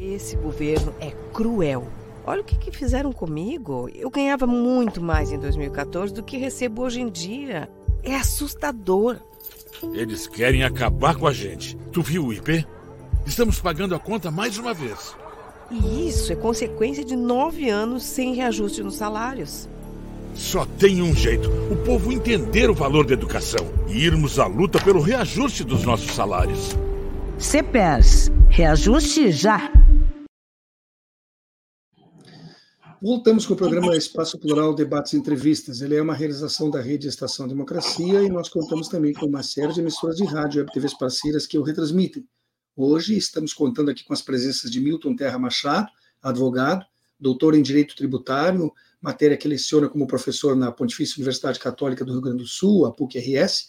[0.00, 1.86] Esse governo é cruel
[2.26, 3.88] Olha o que, que fizeram comigo.
[3.94, 7.68] Eu ganhava muito mais em 2014 do que recebo hoje em dia.
[8.02, 9.18] É assustador.
[9.92, 11.76] Eles querem acabar com a gente.
[11.92, 12.66] Tu viu o IP?
[13.26, 15.14] Estamos pagando a conta mais uma vez.
[15.70, 19.68] E isso é consequência de nove anos sem reajuste nos salários.
[20.34, 24.82] Só tem um jeito: o povo entender o valor da educação e irmos à luta
[24.82, 26.74] pelo reajuste dos nossos salários.
[27.44, 29.70] CPERS, reajuste já.
[33.02, 35.82] Voltamos com o programa Espaço Plural Debates e Entrevistas.
[35.82, 39.74] Ele é uma realização da Rede Estação Democracia e nós contamos também com uma série
[39.74, 42.26] de emissoras de rádio e web TVs parceiras que o retransmitem.
[42.74, 45.88] Hoje estamos contando aqui com as presenças de Milton Terra Machado,
[46.22, 46.82] advogado,
[47.20, 52.22] doutor em Direito Tributário, matéria que leciona como professor na Pontifícia Universidade Católica do Rio
[52.22, 53.66] Grande do Sul, a PUC-RS,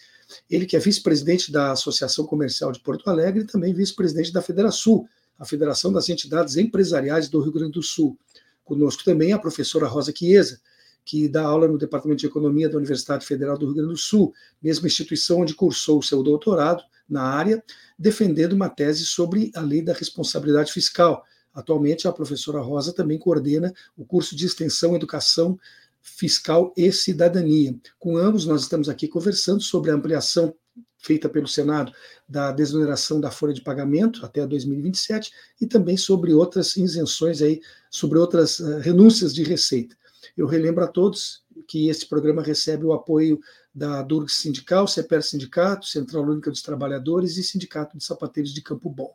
[0.49, 5.07] ele que é vice-presidente da Associação Comercial de Porto Alegre e também vice-presidente da Federação,
[5.38, 8.17] a Federação das Entidades Empresariais do Rio Grande do Sul.
[8.63, 10.59] Conosco também a professora Rosa Chiesa,
[11.03, 14.33] que dá aula no Departamento de Economia da Universidade Federal do Rio Grande do Sul,
[14.61, 17.63] mesma instituição onde cursou o seu doutorado na área,
[17.97, 21.23] defendendo uma tese sobre a lei da responsabilidade fiscal.
[21.53, 25.57] Atualmente, a professora Rosa também coordena o curso de extensão Educação
[26.05, 27.75] Fiscal e Cidadania.
[27.97, 30.55] Com ambos, nós estamos aqui conversando sobre a ampliação
[30.99, 31.91] feita pelo Senado
[32.29, 38.19] da desoneração da folha de pagamento até 2027 e também sobre outras isenções aí, sobre
[38.19, 39.95] outras uh, renúncias de receita.
[40.37, 43.39] Eu relembro a todos que esse programa recebe o apoio
[43.73, 48.89] da Durg Sindical, CEPER Sindicato, Central Única dos Trabalhadores e Sindicato de Sapateiros de Campo
[48.89, 49.13] Bom.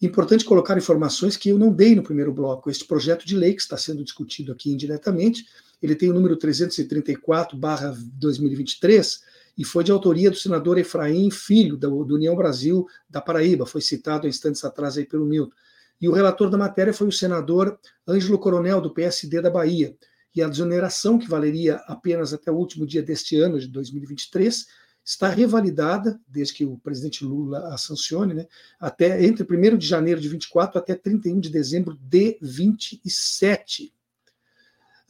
[0.00, 2.70] Importante colocar informações que eu não dei no primeiro bloco.
[2.70, 5.44] Este projeto de lei que está sendo discutido aqui indiretamente,
[5.82, 9.22] ele tem o número 334/2023
[9.56, 13.80] e foi de autoria do senador Efraim Filho, da, do União Brasil da Paraíba, foi
[13.80, 15.54] citado há instantes atrás aí pelo Milton.
[16.00, 19.94] E o relator da matéria foi o senador Ângelo Coronel, do PSD da Bahia.
[20.34, 24.66] E a desoneração, que valeria apenas até o último dia deste ano, de 2023,
[25.04, 28.46] está revalidada, desde que o presidente Lula a sancione, né,
[28.78, 33.92] até entre 1 de janeiro de 24 até 31 de dezembro de 27.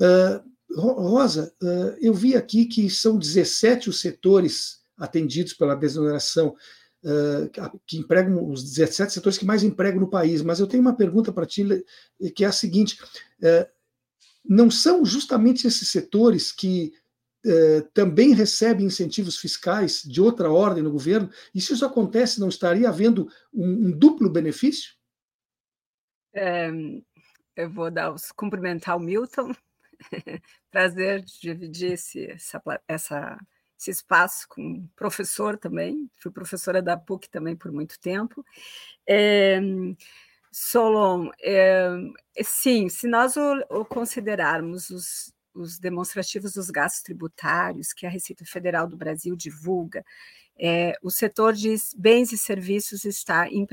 [0.00, 6.54] Uh, Rosa, uh, eu vi aqui que são 17 os setores atendidos pela desoneração,
[7.04, 10.96] uh, que empregam os 17 setores que mais empregam no país, mas eu tenho uma
[10.96, 11.66] pergunta para ti,
[12.35, 13.02] que é a seguinte:
[13.42, 13.66] uh,
[14.44, 16.92] não são justamente esses setores que
[17.94, 21.30] também recebem incentivos fiscais de outra ordem no governo?
[21.54, 24.92] E se isso acontece, não estaria havendo um, um duplo benefício?
[26.35, 26.70] É,
[27.56, 29.54] eu vou dar os, cumprimentar o Milton
[30.70, 33.38] Prazer dividir esse, essa, essa,
[33.78, 36.10] esse espaço com um professor também.
[36.16, 38.44] Fui professora da PUC também por muito tempo.
[39.06, 39.60] É,
[40.52, 41.90] Solon, é,
[42.42, 48.44] sim, se nós o, o considerarmos os, os demonstrativos dos gastos tributários que a Receita
[48.44, 50.04] Federal do Brasil divulga,
[50.58, 53.66] é, o setor de bens e serviços está em,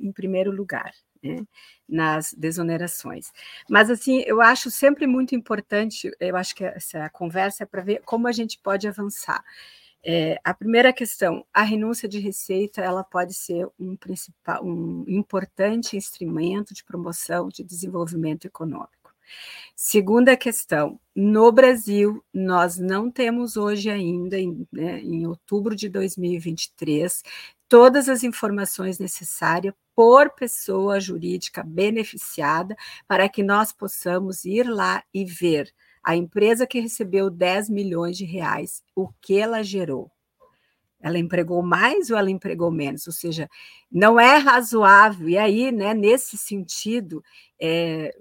[0.00, 1.44] em primeiro lugar né,
[1.88, 3.32] nas desonerações.
[3.68, 8.02] Mas, assim, eu acho sempre muito importante, eu acho que essa conversa é para ver
[8.04, 9.42] como a gente pode avançar.
[10.04, 15.96] É, a primeira questão, a renúncia de receita, ela pode ser um principal, um importante
[15.96, 19.14] instrumento de promoção de desenvolvimento econômico.
[19.76, 27.22] Segunda questão, no Brasil, nós não temos hoje ainda, em, né, em outubro de 2023,
[27.72, 32.76] todas as informações necessárias por pessoa jurídica beneficiada
[33.08, 35.72] para que nós possamos ir lá e ver
[36.04, 40.10] a empresa que recebeu 10 milhões de reais, o que ela gerou.
[41.00, 43.06] Ela empregou mais ou ela empregou menos?
[43.06, 43.48] Ou seja,
[43.90, 45.26] não é razoável.
[45.30, 47.24] E aí, né, nesse sentido,
[47.64, 48.12] é,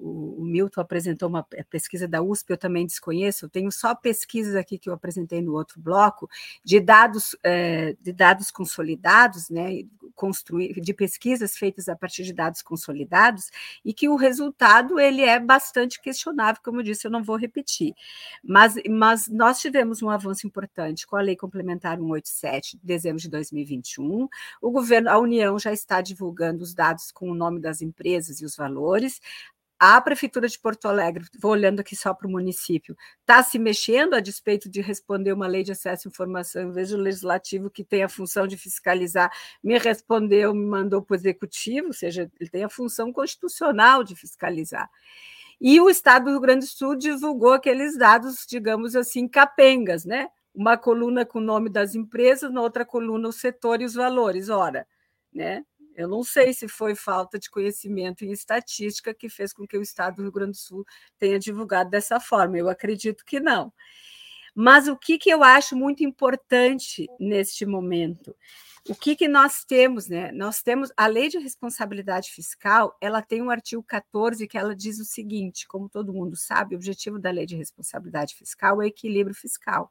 [0.00, 4.56] o, o, Milton apresentou uma pesquisa da USP, eu também desconheço, eu tenho só pesquisas
[4.56, 6.28] aqui que eu apresentei no outro bloco,
[6.64, 9.84] de dados, é, de dados consolidados, né,
[10.16, 13.52] construir, de pesquisas feitas a partir de dados consolidados,
[13.84, 17.94] e que o resultado ele é bastante questionável, como eu disse, eu não vou repetir.
[18.42, 23.28] Mas, mas nós tivemos um avanço importante com a Lei Complementar 187, de dezembro de
[23.28, 24.28] 2021.
[24.60, 28.44] O governo, a União já está divulgando os dados com o nome das empresas e
[28.44, 28.87] os valores.
[29.80, 34.14] A Prefeitura de Porto Alegre, vou olhando aqui só para o município, está se mexendo
[34.14, 37.84] a despeito de responder uma lei de acesso à informação, em vez do legislativo, que
[37.84, 39.30] tem a função de fiscalizar,
[39.62, 44.16] me respondeu, me mandou para o executivo, ou seja, ele tem a função constitucional de
[44.16, 44.90] fiscalizar.
[45.60, 50.28] E o Estado do Rio Grande do Sul divulgou aqueles dados, digamos assim, capengas, né?
[50.52, 54.48] Uma coluna com o nome das empresas, na outra coluna o setor e os valores.
[54.48, 54.86] Ora,
[55.32, 55.64] né?
[55.98, 59.82] Eu não sei se foi falta de conhecimento em estatística que fez com que o
[59.82, 60.86] Estado do Rio Grande do Sul
[61.18, 62.56] tenha divulgado dessa forma.
[62.56, 63.72] Eu acredito que não.
[64.60, 68.34] Mas o que, que eu acho muito importante neste momento
[68.88, 70.32] o que, que nós temos, né?
[70.32, 74.98] Nós temos a lei de responsabilidade fiscal, ela tem um artigo 14 que ela diz
[74.98, 78.88] o seguinte: como todo mundo sabe, o objetivo da lei de responsabilidade fiscal é o
[78.88, 79.90] equilíbrio fiscal.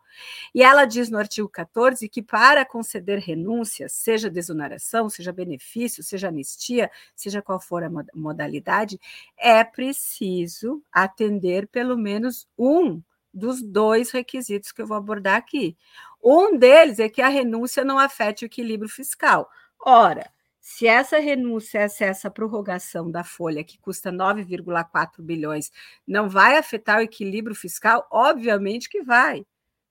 [0.53, 6.29] E ela diz no artigo 14 que para conceder renúncias, seja desoneração, seja benefício, seja
[6.29, 8.99] anistia, seja qual for a modalidade,
[9.37, 12.99] é preciso atender pelo menos um
[13.37, 15.77] dos dois requisitos que eu vou abordar aqui.
[16.23, 19.49] Um deles é que a renúncia não afete o equilíbrio fiscal.
[19.79, 20.29] Ora,
[20.59, 25.71] se essa renúncia, se essa prorrogação da folha, que custa 9,4 bilhões,
[26.05, 29.45] não vai afetar o equilíbrio fiscal, obviamente que vai.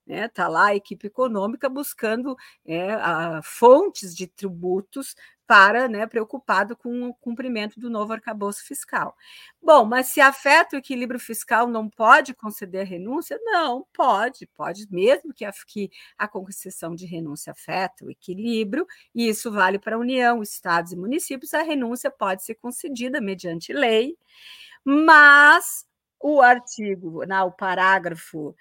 [0.06, 0.28] Está né?
[0.28, 5.16] Tá lá a equipe econômica buscando é, a, fontes de tributos
[5.46, 9.16] para, né, preocupado com o cumprimento do novo arcabouço fiscal.
[9.62, 13.38] Bom, mas se afeta o equilíbrio fiscal, não pode conceder renúncia?
[13.42, 19.28] Não, pode, pode, mesmo que a, que a concessão de renúncia afeta o equilíbrio, e
[19.28, 24.16] isso vale para a União, estados e municípios, a renúncia pode ser concedida mediante lei,
[24.84, 25.86] mas
[26.20, 28.54] o artigo, não, né, o parágrafo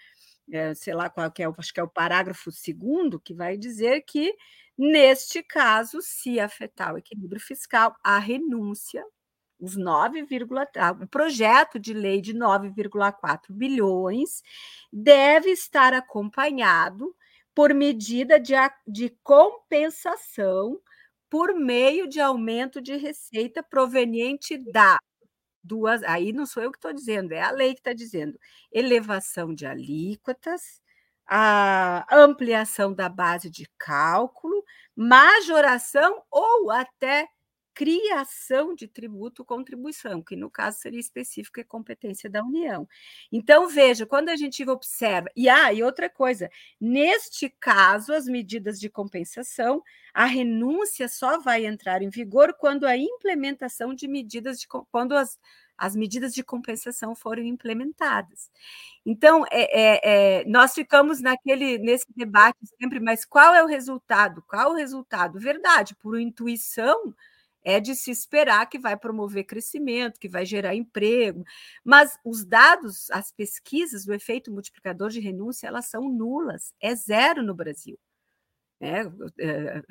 [0.52, 4.02] é, sei lá qual que é, acho que é o parágrafo segundo, que vai dizer
[4.02, 4.34] que,
[4.78, 9.04] neste caso, se afetar o equilíbrio fiscal, a renúncia,
[9.60, 10.26] os 9,
[11.02, 14.44] o projeto de lei de 9,4 bilhões
[14.92, 17.16] deve estar acompanhado
[17.54, 18.54] por medida de,
[18.86, 20.80] de compensação
[21.30, 25.00] por meio de aumento de receita proveniente da
[25.64, 28.40] duas, aí não sou eu que estou dizendo, é a lei que está dizendo,
[28.72, 30.80] elevação de alíquotas,
[31.28, 34.64] a ampliação da base de cálculo,
[34.96, 37.28] majoração ou até
[37.76, 42.88] criação de tributo contribuição, que no caso seria específico é competência da União.
[43.30, 46.50] Então, veja, quando a gente observa, e ah, e outra coisa,
[46.80, 52.96] neste caso, as medidas de compensação, a renúncia só vai entrar em vigor quando a
[52.96, 55.38] implementação de medidas de quando as,
[55.78, 58.50] as medidas de compensação forem implementadas.
[59.06, 64.44] Então, é, é, é, nós ficamos naquele nesse debate sempre, mas qual é o resultado?
[64.48, 65.40] Qual o resultado?
[65.40, 67.14] Verdade, por intuição,
[67.66, 71.44] é de se esperar que vai promover crescimento, que vai gerar emprego,
[71.84, 77.42] mas os dados, as pesquisas do efeito multiplicador de renúncia, elas são nulas, é zero
[77.42, 77.98] no Brasil.
[78.80, 79.04] É,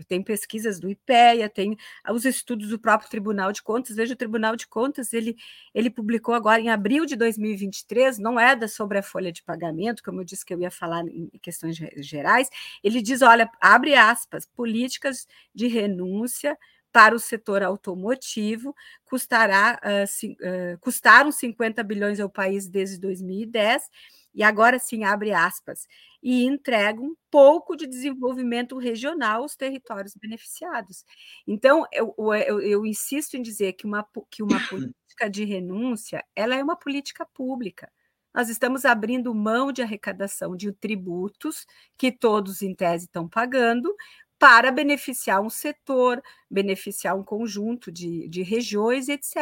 [0.07, 1.77] tem pesquisas do IPEA, tem
[2.11, 3.97] os estudos do próprio Tribunal de Contas.
[3.97, 5.37] Veja, o Tribunal de Contas ele,
[5.75, 10.03] ele publicou agora em abril de 2023, não é da sobre a folha de pagamento,
[10.03, 12.51] como eu disse que eu ia falar em questões gerais.
[12.83, 16.59] Ele diz: olha, abre aspas, políticas de renúncia
[16.95, 18.73] para o setor automotivo,
[19.05, 23.91] custará, uh, uh, custaram 50 bilhões ao país desde 2010,
[24.33, 25.89] e agora sim abre aspas,
[26.23, 31.05] e entregam pouco de desenvolvimento regional aos territórios beneficiados.
[31.49, 32.15] Então, eu,
[32.47, 36.77] eu, eu insisto em dizer que uma, que uma política de renúncia ela é uma
[36.77, 37.91] política pública.
[38.33, 41.67] Nós estamos abrindo mão de arrecadação de tributos
[41.97, 43.95] que todos, em tese, estão pagando,
[44.39, 49.37] para beneficiar um setor, beneficiar um conjunto de, de regiões, etc.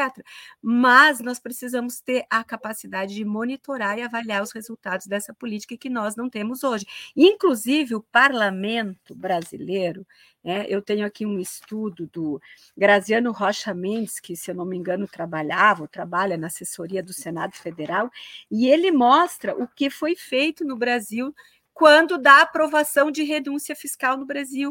[0.61, 5.90] Mas nós precisamos ter a capacidade de monitorar e avaliar os resultados dessa política que
[5.90, 6.86] nós não temos hoje.
[7.16, 10.07] Inclusive, o parlamento brasileiro,
[10.43, 12.40] né, eu tenho aqui um estudo do
[12.76, 17.12] Graziano Rocha Mendes, que, se eu não me engano, trabalhava ou trabalha na assessoria do
[17.12, 18.11] Senado Federal,
[18.51, 21.34] e ele mostra o que foi feito no Brasil
[21.72, 24.70] quando da aprovação de renúncia fiscal no Brasil.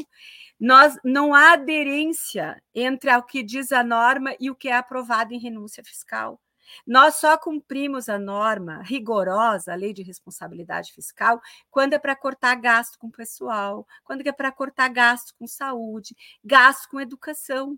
[0.59, 5.33] Nós não há aderência entre o que diz a norma e o que é aprovado
[5.33, 6.39] em renúncia fiscal.
[6.85, 12.55] Nós só cumprimos a norma rigorosa, a lei de responsabilidade fiscal, quando é para cortar
[12.55, 17.77] gasto com pessoal, quando é para cortar gasto com saúde, gasto com educação.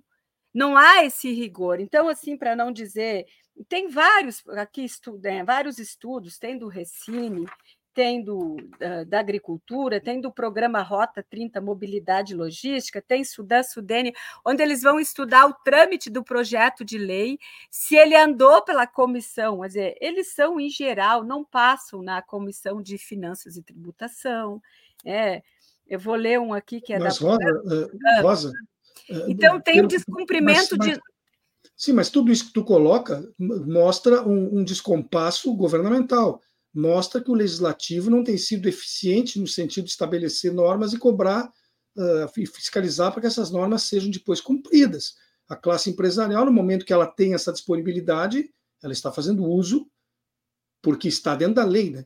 [0.54, 1.80] Não há esse rigor.
[1.80, 3.26] Então, assim, para não dizer,
[3.68, 7.46] tem vários aqui estudos, né, vários estudos, tem do Recine,
[7.94, 13.62] tem do, da, da, agricultura, tem do programa Rota 30 Mobilidade e Logística, tem Sudã
[13.62, 14.14] Sudene,
[14.46, 17.38] onde eles vão estudar o trâmite do projeto de lei,
[17.70, 22.82] se ele andou pela comissão, quer dizer, eles são, em geral, não passam na comissão
[22.82, 24.62] de finanças e tributação.
[25.06, 25.44] É,
[25.88, 27.28] eu vou ler um aqui que é mas, da.
[27.28, 28.52] Rosa, uh, Rosa
[29.28, 31.02] então, tem um descumprimento mas, mas, de.
[31.76, 36.42] Sim, mas tudo isso que tu coloca mostra um, um descompasso governamental
[36.74, 41.52] mostra que o legislativo não tem sido eficiente no sentido de estabelecer normas e cobrar
[41.96, 45.16] uh, e fiscalizar para que essas normas sejam depois cumpridas.
[45.48, 48.50] A classe empresarial, no momento que ela tem essa disponibilidade,
[48.82, 49.88] ela está fazendo uso
[50.82, 52.06] porque está dentro da lei, né?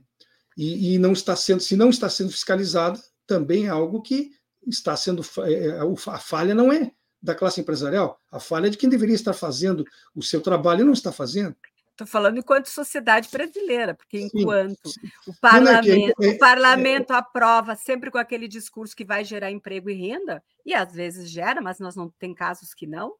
[0.55, 4.31] E, e não está sendo, se não está sendo fiscalizada, também é algo que
[4.65, 6.91] está sendo é, é, a falha não é
[7.21, 9.83] da classe empresarial, a falha é de quem deveria estar fazendo
[10.15, 11.55] o seu trabalho e não está fazendo.
[11.97, 15.31] Estou falando enquanto sociedade brasileira, porque enquanto sim, sim.
[15.31, 19.49] o parlamento, é, é, o parlamento é, aprova sempre com aquele discurso que vai gerar
[19.49, 23.15] emprego e renda, e às vezes gera, mas nós não tem casos que não,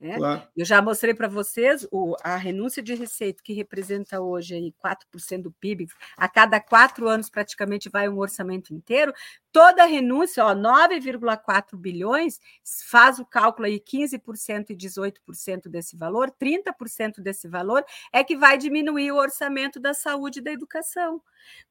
[0.00, 0.16] Né?
[0.16, 0.42] Claro.
[0.56, 5.42] Eu já mostrei para vocês o, a renúncia de receita, que representa hoje aí 4%
[5.42, 9.12] do PIB, a cada quatro anos praticamente vai um orçamento inteiro.
[9.52, 12.40] Toda renúncia, 9,4 bilhões,
[12.88, 18.56] faz o cálculo aí 15% e 18% desse valor, 30% desse valor é que vai
[18.56, 21.20] diminuir o orçamento da saúde e da educação.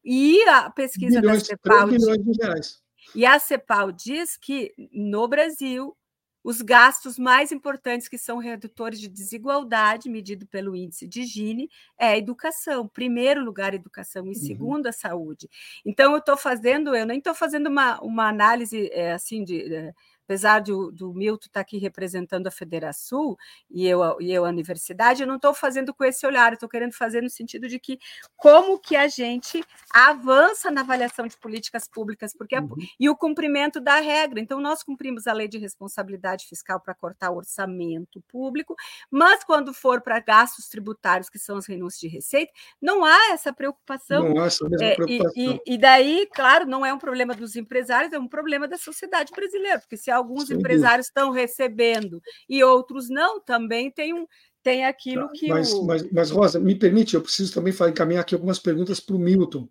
[0.06, 1.88] E a pesquisa bilhões, da CEPAL.
[1.88, 2.84] Bilhões de reais.
[3.16, 5.98] E a CEPAL diz que no Brasil
[6.44, 12.08] os gastos mais importantes que são redutores de desigualdade, medido pelo índice de Gini, é
[12.08, 12.88] a educação.
[12.88, 14.34] Primeiro lugar, educação, e uhum.
[14.34, 15.50] segundo, a saúde.
[15.86, 19.94] Então, eu estou fazendo, eu nem estou fazendo uma, uma análise é, assim de.
[20.30, 23.36] Apesar de, do Milton estar tá aqui representando a Federação
[23.68, 26.94] e eu, e eu a universidade, eu não estou fazendo com esse olhar, estou querendo
[26.94, 27.98] fazer no sentido de que
[28.38, 32.70] como que a gente avança na avaliação de políticas públicas, porque uhum.
[32.80, 34.40] a, e o cumprimento da regra.
[34.40, 38.76] Então, nós cumprimos a lei de responsabilidade fiscal para cortar o orçamento público,
[39.10, 43.52] mas quando for para gastos tributários, que são as renúncias de receita, não há essa
[43.52, 44.30] preocupação.
[44.30, 45.34] Não há essa mesma preocupação.
[45.34, 48.68] É, e, e, e daí, claro, não é um problema dos empresários, é um problema
[48.68, 54.26] da sociedade brasileira, porque se alguns empresários estão recebendo e outros não, também tem um
[54.62, 55.86] tem aquilo tá, que mas, o...
[55.86, 59.68] mas, mas, Rosa, me permite, eu preciso também encaminhar aqui algumas perguntas para o Milton.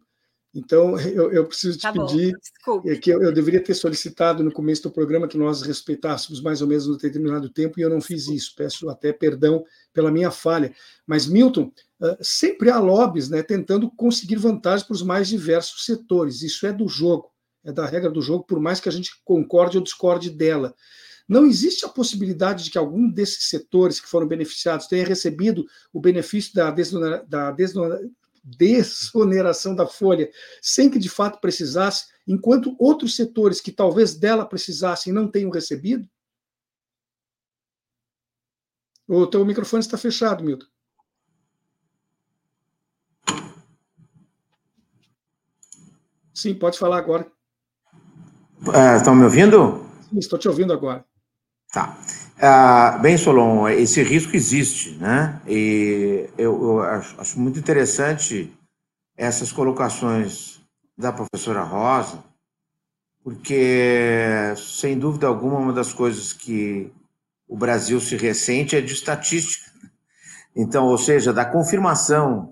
[0.54, 2.34] Então, eu, eu preciso te tá pedir
[2.86, 6.62] é que eu, eu, deveria ter solicitado no começo do programa que nós respeitássemos mais
[6.62, 8.54] ou menos um determinado tempo e eu não fiz isso.
[8.56, 10.74] Peço até perdão pela minha falha.
[11.06, 11.70] Mas, Milton,
[12.00, 16.42] uh, sempre há lobbies né, tentando conseguir vantagens para os mais diversos setores.
[16.42, 17.30] Isso é do jogo
[17.64, 20.74] é da regra do jogo, por mais que a gente concorde ou discorde dela.
[21.28, 26.00] Não existe a possibilidade de que algum desses setores que foram beneficiados tenha recebido o
[26.00, 27.54] benefício da, desonera, da
[28.42, 30.30] desoneração da folha
[30.62, 36.08] sem que de fato precisasse, enquanto outros setores que talvez dela precisassem não tenham recebido?
[39.06, 40.66] O teu microfone está fechado, Milton.
[46.34, 47.37] Sim, pode falar agora.
[48.96, 49.84] Estão me ouvindo?
[50.08, 51.04] Sim, estou te ouvindo agora.
[51.72, 51.96] Tá.
[52.40, 55.40] Ah, bem, Solon, esse risco existe, né?
[55.46, 58.52] E eu, eu acho, acho, muito interessante
[59.16, 60.60] essas colocações
[60.96, 62.22] da professora Rosa,
[63.22, 66.92] porque, sem dúvida alguma, uma das coisas que
[67.46, 69.70] o Brasil se ressente é de estatística.
[70.54, 72.50] Então, ou seja, da confirmação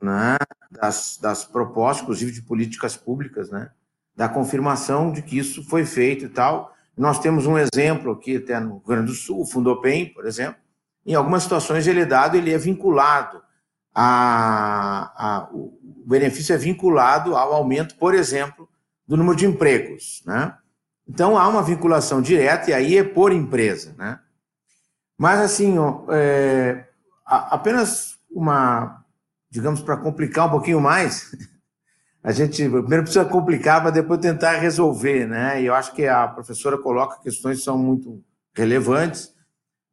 [0.00, 0.36] né,
[0.70, 3.70] das, das propostas, inclusive de políticas públicas, né?
[4.16, 6.72] Da confirmação de que isso foi feito e tal.
[6.96, 10.56] Nós temos um exemplo aqui até no Rio Grande do Sul, o Fundopem, por exemplo.
[11.04, 13.42] Em algumas situações ele é dado, ele é vinculado
[13.94, 18.68] a, a, o benefício é vinculado ao aumento, por exemplo,
[19.06, 20.56] do número de empregos, né?
[21.06, 24.18] Então há uma vinculação direta e aí é por empresa, né?
[25.16, 26.88] Mas assim, ó, é,
[27.24, 29.04] apenas uma,
[29.48, 31.30] digamos, para complicar um pouquinho mais,
[32.24, 35.60] a gente primeiro precisa complicar, mas depois tentar resolver, né?
[35.60, 38.24] E eu acho que a professora coloca questões que são muito
[38.56, 39.34] relevantes,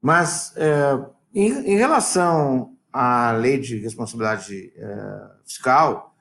[0.02, 0.98] mas é,
[1.36, 6.16] em, em, relação à lei de responsabilidade é, fiscal,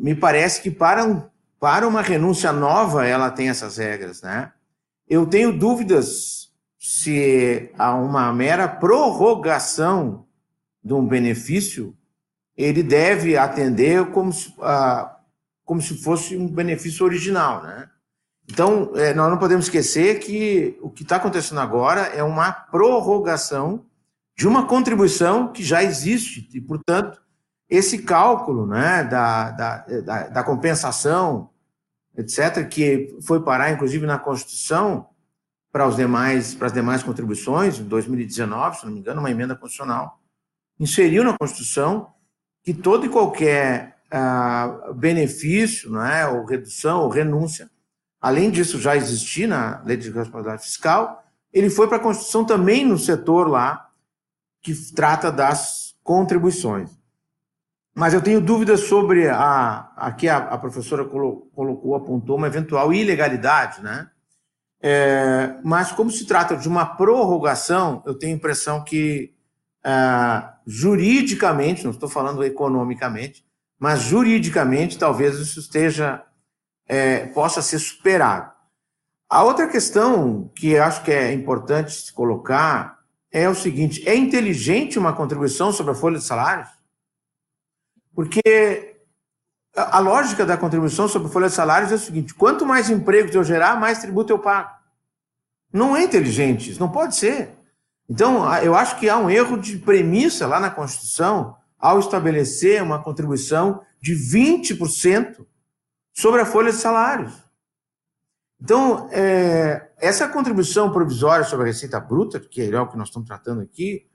[0.00, 1.22] me parece que para, um,
[1.60, 4.50] para uma renúncia nova ela tem essas regras, né?
[5.06, 10.26] Eu tenho dúvidas se há uma mera prorrogação
[10.82, 11.94] de um benefício
[12.56, 15.18] ele deve atender como se, a,
[15.64, 17.88] como se fosse um benefício original, né?
[18.50, 23.86] Então, é, nós não podemos esquecer que o que está acontecendo agora é uma prorrogação
[24.36, 27.20] de uma contribuição que já existe, e, portanto,
[27.68, 31.50] esse cálculo né, da, da, da, da compensação,
[32.16, 35.08] etc., que foi parar, inclusive, na Constituição,
[35.70, 39.54] para, os demais, para as demais contribuições, em 2019, se não me engano, uma emenda
[39.56, 40.20] constitucional,
[40.78, 42.12] inseriu na Constituição
[42.62, 47.70] que todo e qualquer uh, benefício, não é, ou redução, ou renúncia.
[48.20, 52.84] Além disso, já existia na lei de responsabilidade fiscal, ele foi para a Constituição também
[52.84, 53.90] no setor lá
[54.60, 56.90] que trata das contribuições.
[57.94, 59.92] Mas eu tenho dúvidas sobre a.
[59.96, 64.08] Aqui a, a professora colocou, apontou uma eventual ilegalidade, né?
[64.80, 69.34] É, mas como se trata de uma prorrogação, eu tenho a impressão que
[69.84, 73.44] ah, juridicamente, não estou falando economicamente,
[73.82, 76.24] mas juridicamente talvez isso esteja
[76.86, 78.52] é, possa ser superado.
[79.28, 85.00] A outra questão que acho que é importante se colocar é o seguinte: é inteligente
[85.00, 86.68] uma contribuição sobre a folha de salários?
[88.14, 89.00] Porque
[89.74, 93.34] a lógica da contribuição sobre a folha de salários é o seguinte: quanto mais empregos
[93.34, 94.70] eu gerar, mais tributo eu pago.
[95.72, 97.50] Não é inteligente, isso não pode ser.
[98.08, 103.02] Então, eu acho que há um erro de premissa lá na Constituição ao estabelecer uma
[103.02, 105.44] contribuição de 20%
[106.14, 107.34] sobre a folha de salários.
[108.60, 113.26] Então, é, essa contribuição provisória sobre a receita bruta, que é o que nós estamos
[113.26, 114.06] tratando aqui,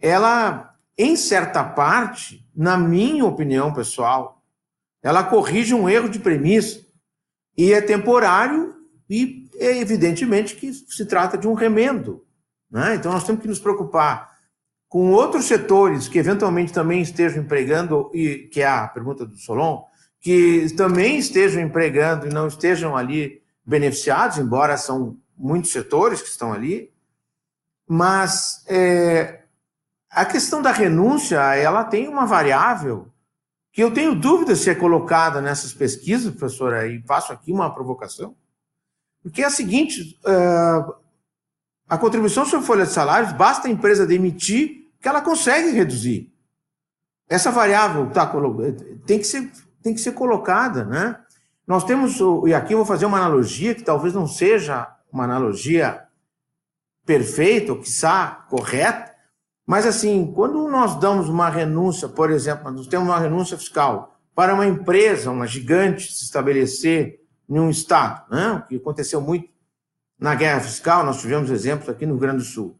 [0.00, 4.44] ela, em certa parte, na minha opinião pessoal,
[5.02, 6.86] ela corrige um erro de premissa
[7.56, 8.76] e é temporário
[9.08, 12.24] e é evidentemente que se trata de um remendo.
[12.70, 12.94] Né?
[12.94, 14.29] Então, nós temos que nos preocupar
[14.90, 19.84] com outros setores que eventualmente também estejam empregando, e que é a pergunta do Solon,
[20.20, 26.52] que também estejam empregando e não estejam ali beneficiados, embora são muitos setores que estão
[26.52, 26.92] ali,
[27.88, 29.44] mas é,
[30.10, 33.06] a questão da renúncia, ela tem uma variável
[33.72, 38.34] que eu tenho dúvida se é colocada nessas pesquisas, professora, e faço aqui uma provocação,
[39.22, 40.94] porque é a seguinte, uh,
[41.88, 46.32] a contribuição sobre folha de salários, basta a empresa demitir que ela consegue reduzir.
[47.28, 48.30] Essa variável tá,
[49.06, 49.50] tem, que ser,
[49.82, 51.18] tem que ser colocada, né?
[51.66, 56.04] Nós temos, e aqui eu vou fazer uma analogia que talvez não seja uma analogia
[57.06, 59.14] perfeita, ou quiçá correta,
[59.64, 64.52] mas assim, quando nós damos uma renúncia, por exemplo, nós temos uma renúncia fiscal para
[64.52, 68.52] uma empresa, uma gigante, se estabelecer em um estado, né?
[68.54, 69.48] o que aconteceu muito
[70.18, 72.79] na guerra fiscal, nós tivemos exemplos aqui no Rio Grande do Sul.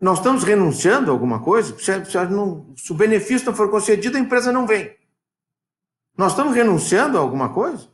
[0.00, 1.76] Nós estamos renunciando a alguma coisa?
[1.78, 4.94] Se, se, não, se o benefício não for concedido, a empresa não vem.
[6.16, 7.88] Nós estamos renunciando a alguma coisa?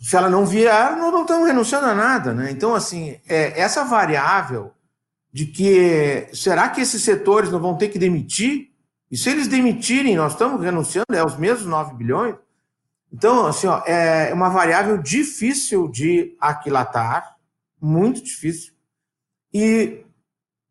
[0.00, 2.32] se ela não vier, nós não estamos renunciando a nada.
[2.32, 2.50] Né?
[2.50, 4.72] Então, assim, é, essa variável
[5.32, 8.70] de que será que esses setores não vão ter que demitir?
[9.10, 12.36] E se eles demitirem, nós estamos renunciando, é os mesmos 9 bilhões.
[13.12, 17.36] Então, assim, ó, é uma variável difícil de aquilatar,
[17.80, 18.72] muito difícil.
[19.52, 20.04] E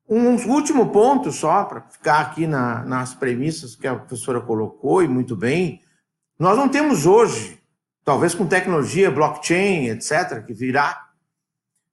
[0.09, 5.07] um último ponto só, para ficar aqui na, nas premissas que a professora colocou, e
[5.07, 5.81] muito bem,
[6.37, 7.59] nós não temos hoje
[8.03, 11.09] talvez com tecnologia, blockchain, etc., que virá,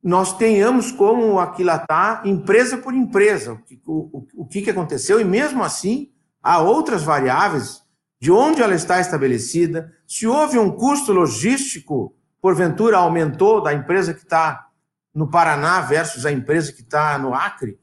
[0.02, 5.62] nós tenhamos como aquilatar empresa por empresa o que, o, o que aconteceu, e mesmo
[5.62, 6.10] assim
[6.42, 7.82] há outras variáveis
[8.18, 14.22] de onde ela está estabelecida, se houve um custo logístico, porventura aumentou da empresa que
[14.22, 14.68] está
[15.14, 17.78] no Paraná versus a empresa que está no Acre.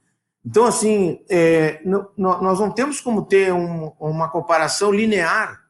[0.45, 1.81] Então, assim, é,
[2.17, 5.63] nós não temos como ter um, uma comparação linear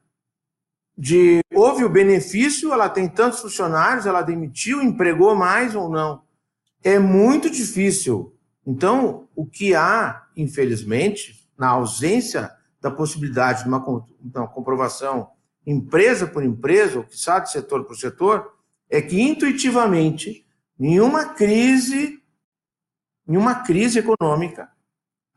[0.98, 6.24] de houve o benefício, ela tem tantos funcionários, ela demitiu, empregou mais ou não.
[6.84, 8.36] É muito difícil.
[8.66, 12.52] Então, o que há, infelizmente, na ausência
[12.82, 13.84] da possibilidade de uma,
[14.22, 15.30] uma comprovação
[15.66, 18.54] empresa por empresa, ou que sabe setor por setor,
[18.90, 20.46] é que intuitivamente,
[20.78, 22.22] nenhuma crise,
[23.26, 24.70] nenhuma crise econômica,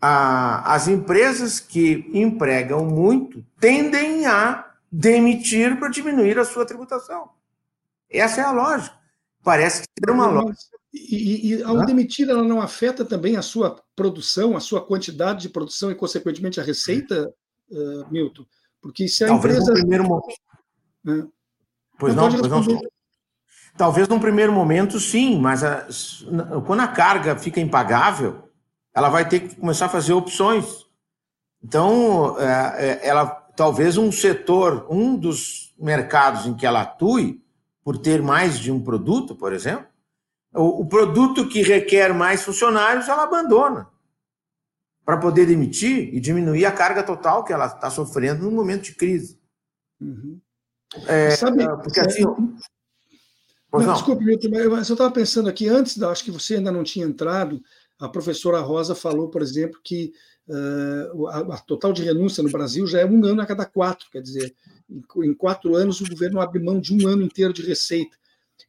[0.01, 7.31] a, as empresas que empregam muito tendem a demitir para diminuir a sua tributação.
[8.09, 8.97] Essa é a lógica.
[9.43, 10.77] Parece ser uma lógica.
[10.93, 15.49] E, e ao demitir, ela não afeta também a sua produção, a sua quantidade de
[15.49, 17.33] produção e, consequentemente, a receita,
[17.71, 18.47] uh, Milton?
[18.81, 19.73] Porque se a Talvez empresa.
[19.73, 20.41] No primeiro momento.
[21.07, 21.27] É.
[21.99, 22.81] Pois não, não pois não.
[23.77, 25.87] Talvez num primeiro momento, sim, mas a,
[26.67, 28.49] quando a carga fica impagável,
[28.95, 30.87] ela vai ter que começar a fazer opções.
[31.63, 37.43] Então, é, é, ela talvez um setor, um dos mercados em que ela atue,
[37.85, 39.87] por ter mais de um produto, por exemplo,
[40.55, 43.89] o, o produto que requer mais funcionários, ela abandona
[45.05, 48.95] para poder demitir e diminuir a carga total que ela está sofrendo no momento de
[48.95, 49.39] crise.
[50.01, 50.41] Uhum.
[51.07, 52.25] É, Sabe, porque assim.
[53.73, 53.93] Não, não.
[53.95, 57.61] Desculpe, Milton, mas eu estava pensando aqui, antes, acho que você ainda não tinha entrado,
[57.99, 60.13] a professora Rosa falou, por exemplo, que
[60.49, 64.09] uh, a, a, total de renúncia no Brasil já é um ano a cada quatro,
[64.11, 64.55] quer dizer,
[64.89, 68.17] em, em, quatro anos o governo abre mão de um ano inteiro de receita,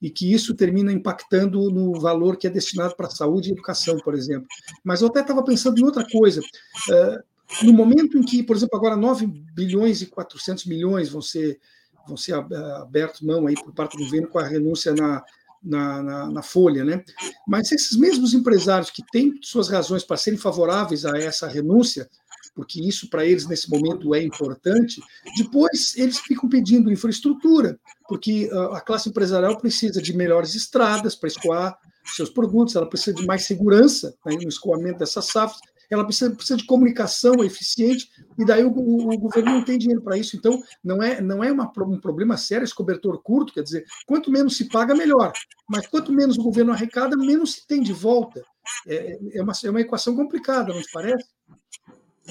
[0.01, 4.13] e que isso termina impactando no valor que é destinado para saúde e educação, por
[4.13, 4.47] exemplo.
[4.83, 6.41] Mas eu até estava pensando em outra coisa.
[6.89, 11.59] Uh, no momento em que, por exemplo, agora 9 bilhões e 400 milhões vão ser,
[12.07, 15.23] vão ser abertos mão aí por parte do governo com a renúncia na,
[15.63, 17.03] na, na, na, folha, né?
[17.47, 22.09] Mas esses mesmos empresários que têm suas razões para serem favoráveis a essa renúncia,
[22.55, 25.01] porque isso para eles nesse momento é importante,
[25.37, 31.77] depois eles ficam pedindo infraestrutura, porque a classe empresarial precisa de melhores estradas para escoar
[32.15, 36.57] seus produtos, ela precisa de mais segurança né, no escoamento dessas safras, ela precisa, precisa
[36.57, 40.35] de comunicação eficiente e daí o, o, o governo não tem dinheiro para isso.
[40.35, 44.31] Então, não é, não é uma, um problema sério esse cobertor curto, quer dizer, quanto
[44.31, 45.31] menos se paga, melhor.
[45.69, 48.43] Mas quanto menos o governo arrecada, menos se tem de volta.
[48.85, 51.25] É, é, uma, é uma equação complicada, não te parece?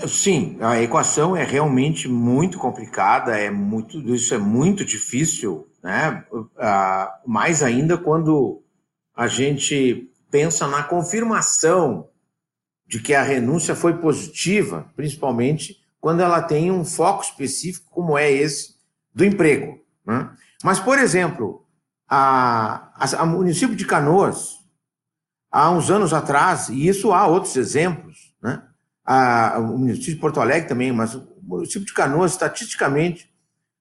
[0.06, 6.22] Sim, a equação é realmente muito complicada, é muito, isso é muito difícil, né?
[6.58, 8.62] Ah, mais ainda quando
[9.14, 12.10] a gente pensa na confirmação
[12.86, 18.30] de que a renúncia foi positiva, principalmente quando ela tem um foco específico como é
[18.30, 18.76] esse
[19.12, 19.80] do emprego.
[20.06, 20.30] Né?
[20.62, 21.66] Mas, por exemplo,
[22.08, 24.58] a, a, a, município de Canoas,
[25.50, 28.62] há uns anos atrás, e isso há outros exemplos, né?
[29.04, 33.28] a, o município de Porto Alegre também, mas o município de Canoas, estatisticamente,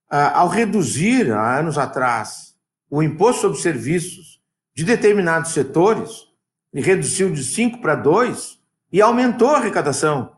[0.09, 2.55] a, ao reduzir, há anos atrás,
[2.89, 4.41] o imposto sobre serviços
[4.73, 6.25] de determinados setores,
[6.73, 8.54] e reduziu de 5 para 2
[8.95, 10.37] e aumentou a arrecadação.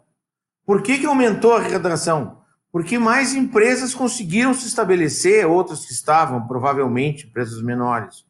[0.65, 2.39] Por que, que aumentou a arrecadação?
[2.71, 8.25] Porque mais empresas conseguiram se estabelecer, outras que estavam, provavelmente, empresas menores,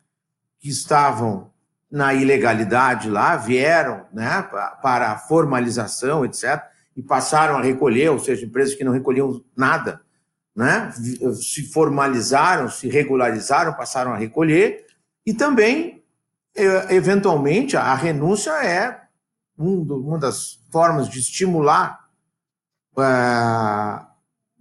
[0.59, 1.49] que estavam
[1.89, 4.45] na ilegalidade lá, vieram né,
[4.81, 6.61] para a formalização, etc.,
[6.93, 10.01] e passaram a recolher, ou seja, empresas que não recolhiam nada,
[10.53, 10.91] né,
[11.41, 14.87] se formalizaram, se regularizaram, passaram a recolher,
[15.25, 16.03] e também,
[16.89, 19.06] eventualmente, a renúncia é
[19.57, 22.07] uma das formas de estimular
[22.97, 24.05] é,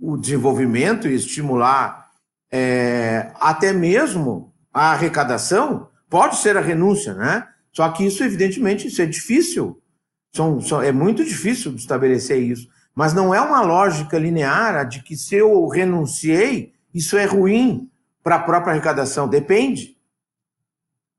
[0.01, 2.11] o desenvolvimento e estimular
[2.51, 7.49] é, até mesmo a arrecadação, pode ser a renúncia, né?
[7.73, 9.83] Só que isso, evidentemente, isso é difícil.
[10.35, 12.69] São, são, é muito difícil de estabelecer isso.
[12.95, 17.91] Mas não é uma lógica linear de que se eu renunciei, isso é ruim
[18.23, 19.29] para a própria arrecadação.
[19.29, 19.97] Depende.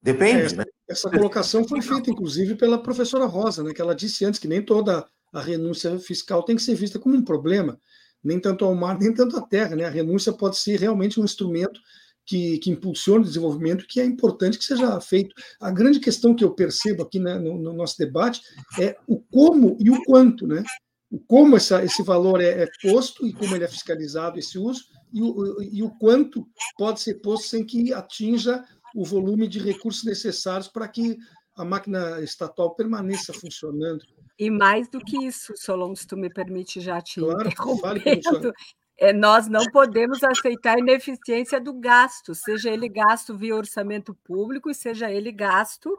[0.01, 0.65] Depende, é, né?
[0.89, 4.61] Essa colocação foi feita, inclusive, pela professora Rosa, né, que ela disse antes que nem
[4.61, 7.79] toda a renúncia fiscal tem que ser vista como um problema,
[8.23, 9.75] nem tanto ao mar, nem tanto à terra.
[9.75, 9.85] Né?
[9.85, 11.79] A renúncia pode ser realmente um instrumento
[12.25, 15.33] que, que impulsiona o desenvolvimento, que é importante que seja feito.
[15.59, 18.41] A grande questão que eu percebo aqui né, no, no, nosso debate
[18.79, 20.63] é o como e o quanto, né?
[21.09, 24.83] O como essa, esse valor é, é, posto e como ele é fiscalizado, esse uso,
[25.13, 26.45] e o, e o quanto
[26.77, 28.61] pode ser posto sem que atinja
[28.95, 31.17] o volume de recursos necessários para que
[31.55, 34.05] a máquina estatal permaneça funcionando.
[34.39, 38.53] E mais do que isso, Solon, se tu me permite já te claro, interrompendo,
[38.99, 44.71] é, nós não podemos aceitar a ineficiência do gasto, seja ele gasto via orçamento público
[44.73, 45.95] seja ele gasto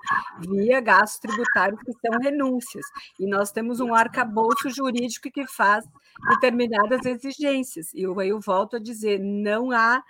[0.48, 2.84] via gastos tributários, que são renúncias.
[3.18, 5.84] E nós temos um arcabouço jurídico que faz
[6.30, 7.92] determinadas exigências.
[7.92, 10.00] E eu, eu volto a dizer, não há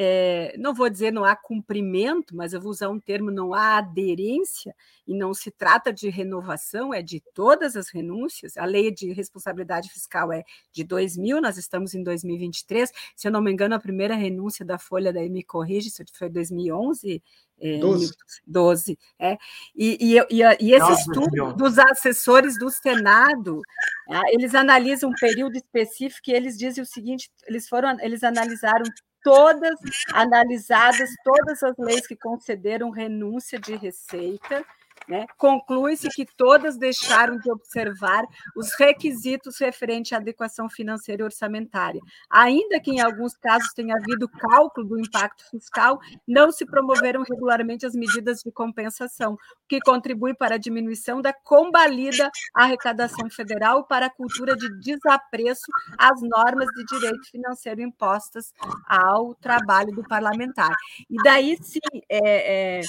[0.00, 3.78] é, não vou dizer não há cumprimento, mas eu vou usar um termo, não há
[3.78, 4.72] aderência,
[5.04, 8.56] e não se trata de renovação, é de todas as renúncias.
[8.56, 12.92] A lei de responsabilidade fiscal é de 2000, nós estamos em 2023.
[13.16, 16.28] Se eu não me engano, a primeira renúncia da Folha, daí me corrige, se foi
[16.28, 17.20] 2011,
[17.60, 18.14] é, 12.
[18.46, 19.36] 12 é.
[19.74, 23.60] E, e, e, e esse Nossa, estudo dos assessores do Senado,
[24.08, 28.84] ah, eles analisam um período específico e eles dizem o seguinte: eles foram, eles analisaram
[29.22, 29.78] todas
[30.12, 34.64] analisadas, todas as leis que concederam renúncia de receita,
[35.08, 35.26] né?
[35.36, 38.24] Conclui-se que todas deixaram de observar
[38.56, 42.00] os requisitos referentes à adequação financeira e orçamentária.
[42.28, 47.86] Ainda que em alguns casos tenha havido cálculo do impacto fiscal, não se promoveram regularmente
[47.86, 49.38] as medidas de compensação, o
[49.68, 56.20] que contribui para a diminuição da combalida arrecadação federal para a cultura de desapreço às
[56.20, 58.52] normas de direito financeiro impostas
[58.86, 60.74] ao trabalho do parlamentar.
[61.10, 62.80] E daí sim, é, é,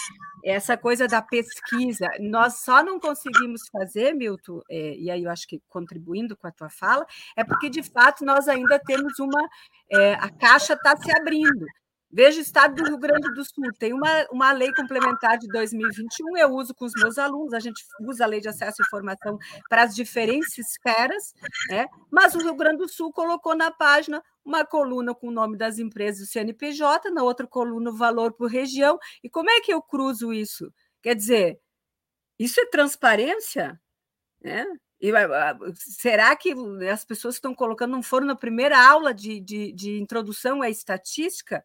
[0.43, 5.47] essa coisa da pesquisa, nós só não conseguimos fazer, Milton, é, e aí eu acho
[5.47, 7.05] que contribuindo com a tua fala,
[7.35, 9.49] é porque de fato nós ainda temos uma.
[9.91, 11.65] É, a caixa está se abrindo.
[12.11, 16.37] Veja o estado do Rio Grande do Sul, tem uma, uma lei complementar de 2021,
[16.37, 19.37] eu uso com os meus alunos, a gente usa a lei de acesso à informação
[19.69, 21.35] para as diferentes esferas,
[21.69, 21.85] né?
[22.09, 25.77] mas o Rio Grande do Sul colocou na página uma coluna com o nome das
[25.77, 29.79] empresas do CNPJ, na outra coluna o valor por região, e como é que eu
[29.79, 30.73] cruzo isso?
[31.03, 31.59] Quer dizer,
[32.39, 33.79] isso é transparência?
[34.41, 34.65] Né?
[35.01, 35.11] E,
[35.75, 36.53] será que
[36.91, 40.69] as pessoas que estão colocando não foram na primeira aula de, de, de introdução à
[40.69, 41.63] estatística?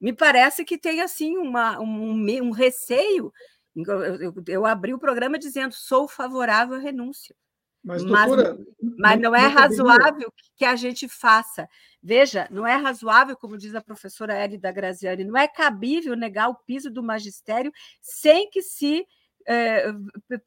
[0.00, 3.32] Me parece que tem assim uma, um, um receio.
[3.74, 7.34] Eu, eu, eu, abri o programa dizendo sou favorável à renúncia.
[7.82, 11.68] Mas, doutora, mas, mas não, não é razoável que a gente faça.
[12.02, 16.54] Veja, não é razoável, como diz a professora Elida Graziani, não é cabível negar o
[16.54, 19.06] piso do magistério sem que se
[19.46, 19.92] é,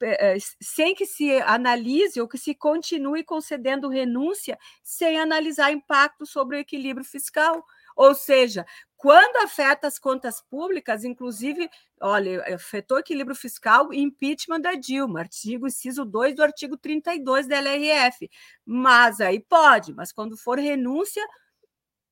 [0.02, 6.56] é, sem que se analise ou que se continue concedendo renúncia sem analisar impacto sobre
[6.56, 7.64] o equilíbrio fiscal.
[7.96, 11.68] Ou seja, quando afeta as contas públicas, inclusive,
[12.00, 17.56] olha, afetou o equilíbrio fiscal impeachment da Dilma, artigo inciso 2 do artigo 32 da
[17.56, 18.30] LRF.
[18.64, 21.26] Mas aí pode, mas quando for renúncia,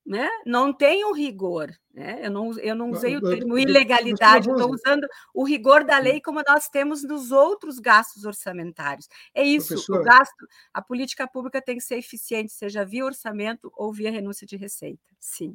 [0.08, 0.26] né?
[0.46, 1.70] não tem um rigor.
[1.92, 2.20] Né?
[2.22, 6.42] Eu, não, eu não usei o termo ilegalidade, estou usando o rigor da lei como
[6.46, 9.06] nós temos nos outros gastos orçamentários.
[9.34, 13.92] É isso, o gasto, a política pública tem que ser eficiente, seja via orçamento ou
[13.92, 15.02] via renúncia de receita.
[15.20, 15.54] Sim.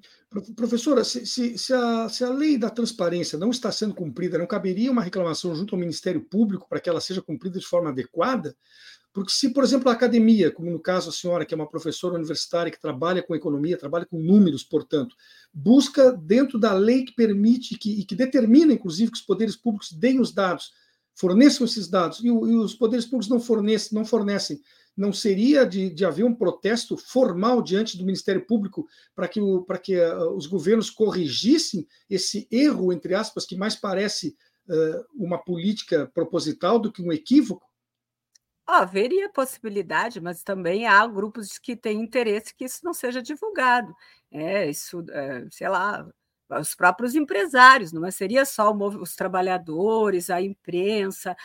[0.55, 4.45] Professora, se, se, se, a, se a lei da transparência não está sendo cumprida, não
[4.45, 8.55] caberia uma reclamação junto ao Ministério Público para que ela seja cumprida de forma adequada?
[9.14, 12.16] Porque se, por exemplo, a academia, como no caso a senhora, que é uma professora
[12.16, 15.16] universitária que trabalha com economia, trabalha com números, portanto,
[15.53, 19.91] busca dentro da lei que permite que, e que determina, inclusive, que os poderes públicos
[19.91, 20.72] deem os dados,
[21.14, 24.59] forneçam esses dados, e, e os poderes públicos não fornecem, não fornecem
[24.95, 29.66] não seria de, de, haver um protesto formal diante do Ministério Público para que, o,
[29.82, 34.36] que uh, os governos corrigissem esse erro, entre aspas, que mais parece
[34.70, 37.66] uh, uma política proposital do que um equívoco?
[38.66, 43.93] Haveria possibilidade, mas também há grupos que têm interesse que isso não seja divulgado.
[44.32, 46.07] É, isso, é, sei lá,
[46.49, 48.11] os próprios empresários, não é?
[48.11, 51.36] seria só os trabalhadores, a imprensa,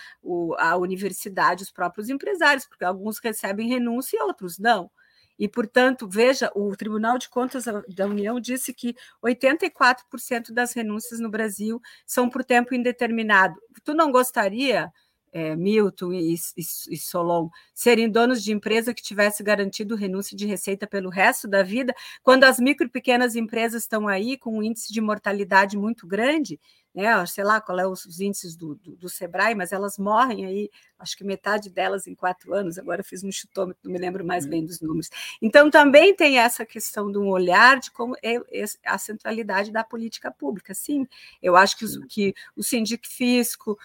[0.59, 4.91] a universidade, os próprios empresários, porque alguns recebem renúncia e outros não.
[5.39, 11.31] E, portanto, veja, o Tribunal de Contas da União disse que 84% das renúncias no
[11.31, 13.55] Brasil são por tempo indeterminado.
[13.85, 14.93] Tu não gostaria
[15.33, 20.47] é, Milton e, e, e, Solon serem donos de empresa que tivesse garantido renúncia de
[20.47, 24.63] receita pelo resto da vida, quando as micro e pequenas empresas estão aí com um
[24.63, 26.61] índice de mortalidade muito grande,
[26.99, 27.25] né?
[27.27, 30.69] sei lá qual é os, os índices do, do, do, Sebrae, mas elas morrem aí,
[30.99, 34.45] acho que metade delas em quatro anos, agora fiz um chutômetro, não me lembro mais
[34.45, 35.09] bem dos números.
[35.41, 38.41] Então, também tem essa questão de um olhar de como é
[38.85, 40.75] a centralidade da política pública.
[40.75, 41.07] Sim,
[41.41, 43.79] eu acho que, os, que o sindic fisco,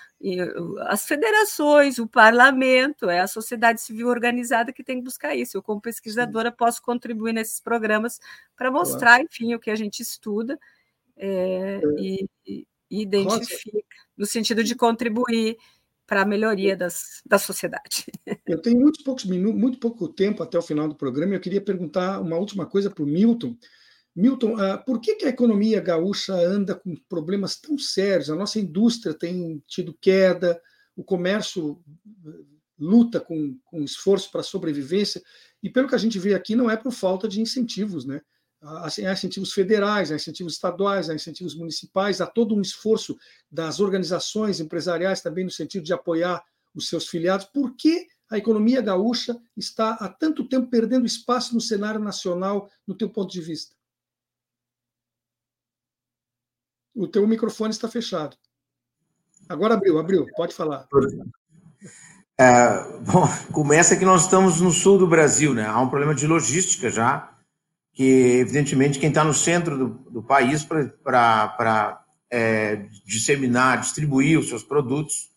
[0.87, 5.55] as federações, o parlamento, é a sociedade civil organizada que tem que buscar isso.
[5.55, 6.55] Eu, como pesquisadora, Sim.
[6.57, 8.19] posso contribuir nesses programas
[8.55, 10.59] para mostrar, enfim, o que a gente estuda.
[11.15, 12.25] É, é.
[12.47, 12.65] E,
[13.01, 13.79] identifica,
[14.17, 15.57] no sentido de contribuir
[16.05, 18.05] para a melhoria das, da sociedade.
[18.45, 21.41] Eu tenho muitos poucos minutos, muito pouco tempo até o final do programa, e eu
[21.41, 23.57] queria perguntar uma última coisa para o Milton.
[24.15, 28.29] Milton, uh, por que, que, a economia gaúcha anda com problemas tão sérios?
[28.29, 30.61] A nossa indústria tem tido queda,
[30.95, 32.45] o comércio uh,
[32.77, 35.21] luta com, com esforço para a sobrevivência,
[35.63, 38.21] e pelo que a gente vê aqui, não é por falta de incentivos, né?
[38.63, 43.17] Há incentivos federais, há incentivos estaduais, há incentivos municipais, há todo um esforço
[43.51, 46.43] das organizações empresariais também no sentido de apoiar
[46.73, 47.45] os seus filiados.
[47.45, 52.95] Por que a economia gaúcha está há tanto tempo perdendo espaço no cenário nacional, no
[52.95, 53.75] teu ponto de vista?
[56.95, 58.37] O teu microfone está fechado.
[59.49, 60.87] Agora abriu, abriu, pode falar.
[62.39, 65.65] É, bom, começa que nós estamos no sul do Brasil, né?
[65.65, 67.32] Há um problema de logística já
[67.93, 74.63] que, evidentemente, quem está no centro do, do país para é, disseminar, distribuir os seus
[74.63, 75.29] produtos,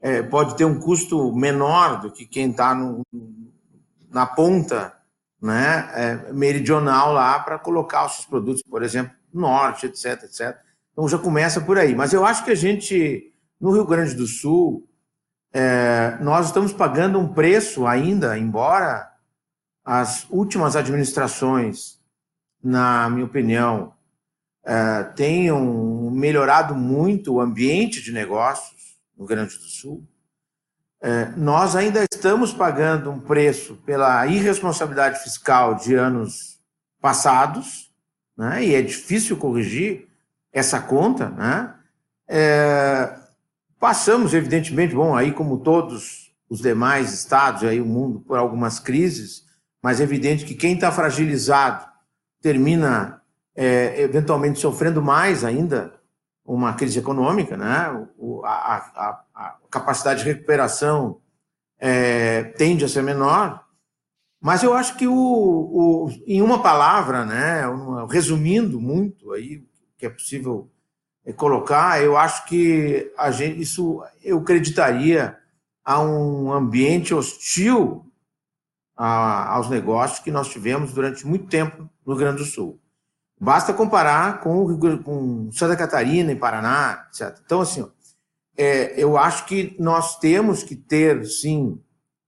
[0.00, 2.78] é, pode ter um custo menor do que quem está
[4.08, 4.96] na ponta
[5.42, 10.56] né, é, meridional lá para colocar os seus produtos, por exemplo, norte, etc, etc.
[10.92, 11.94] Então já começa por aí.
[11.94, 14.88] Mas eu acho que a gente, no Rio Grande do Sul,
[15.52, 19.10] é, nós estamos pagando um preço ainda, embora
[19.84, 21.95] as últimas administrações
[22.66, 23.94] na minha opinião,
[24.64, 30.04] é, tenham melhorado muito o ambiente de negócios no Rio Grande do Sul.
[31.00, 36.58] É, nós ainda estamos pagando um preço pela irresponsabilidade fiscal de anos
[37.00, 37.92] passados,
[38.36, 38.64] né?
[38.64, 40.08] e é difícil corrigir
[40.52, 41.28] essa conta.
[41.28, 41.72] Né?
[42.26, 43.16] É,
[43.78, 49.44] passamos, evidentemente, bom, aí como todos os demais estados, aí o mundo, por algumas crises,
[49.80, 51.95] mas é evidente que quem está fragilizado
[52.40, 53.22] termina
[53.54, 55.94] é, eventualmente sofrendo mais ainda
[56.44, 58.06] uma crise econômica, né?
[58.16, 61.20] O, a, a, a, capacidade de recuperação
[61.78, 63.66] é, tende a ser menor,
[64.40, 67.62] mas eu acho que o, o, em uma palavra, né,
[68.08, 69.66] resumindo muito aí o
[69.98, 70.70] que é possível
[71.24, 75.36] é, colocar, eu acho que a gente, isso eu acreditaria
[75.84, 78.05] a um ambiente hostil
[78.96, 82.80] a, aos negócios que nós tivemos durante muito tempo no Rio Grande do Sul.
[83.38, 87.38] Basta comparar com, com Santa Catarina e Paraná, etc.
[87.44, 87.86] Então, assim,
[88.56, 91.78] é, eu acho que nós temos que ter, sim,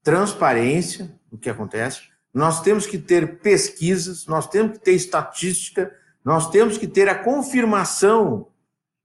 [0.02, 2.02] transparência no que acontece,
[2.32, 5.90] nós temos que ter pesquisas, nós temos que ter estatística,
[6.24, 8.48] nós temos que ter a confirmação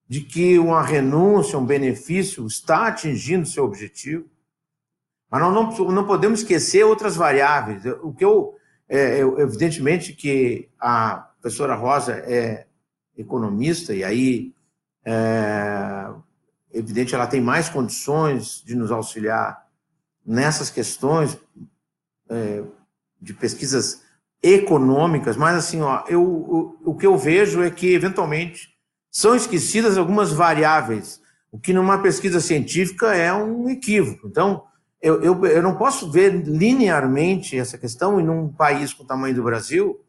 [0.08, 4.26] de que uma renúncia, um benefício está atingindo seu objetivo.
[5.34, 7.84] Mas nós não, não podemos esquecer outras variáveis.
[8.04, 8.54] O que eu,
[8.88, 12.68] é, evidentemente que a professora Rosa é
[13.18, 14.54] economista e aí
[15.04, 16.08] é,
[16.72, 19.66] evidente ela tem mais condições de nos auxiliar
[20.24, 21.36] nessas questões
[22.30, 22.62] é,
[23.20, 24.04] de pesquisas
[24.40, 28.70] econômicas, mas assim, ó, eu, o, o que eu vejo é que eventualmente
[29.10, 31.20] são esquecidas algumas variáveis,
[31.52, 34.28] o que numa pesquisa científica é um equívoco.
[34.28, 34.72] Então,
[35.04, 39.36] eu, eu, eu não posso ver linearmente essa questão em um país com o tamanho
[39.36, 40.00] do Brasil,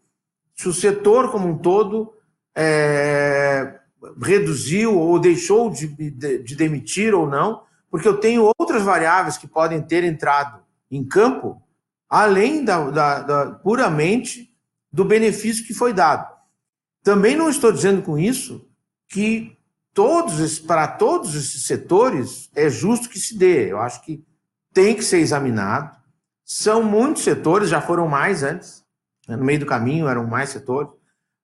[0.55, 2.15] se o setor como um todo
[2.57, 3.81] é,
[4.23, 9.49] reduziu ou deixou de, de, de demitir ou não, porque eu tenho outras variáveis que
[9.49, 11.61] podem ter entrado em campo,
[12.09, 14.55] além da, da, da, puramente
[14.93, 16.33] do benefício que foi dado.
[17.03, 18.65] Também não estou dizendo com isso
[19.09, 19.57] que
[19.93, 23.73] todos para todos esses setores é justo que se dê.
[23.73, 24.25] Eu acho que
[24.75, 25.97] tem que ser examinado.
[26.45, 28.85] São muitos setores, já foram mais antes,
[29.27, 29.37] né?
[29.37, 30.91] no meio do caminho eram mais setores,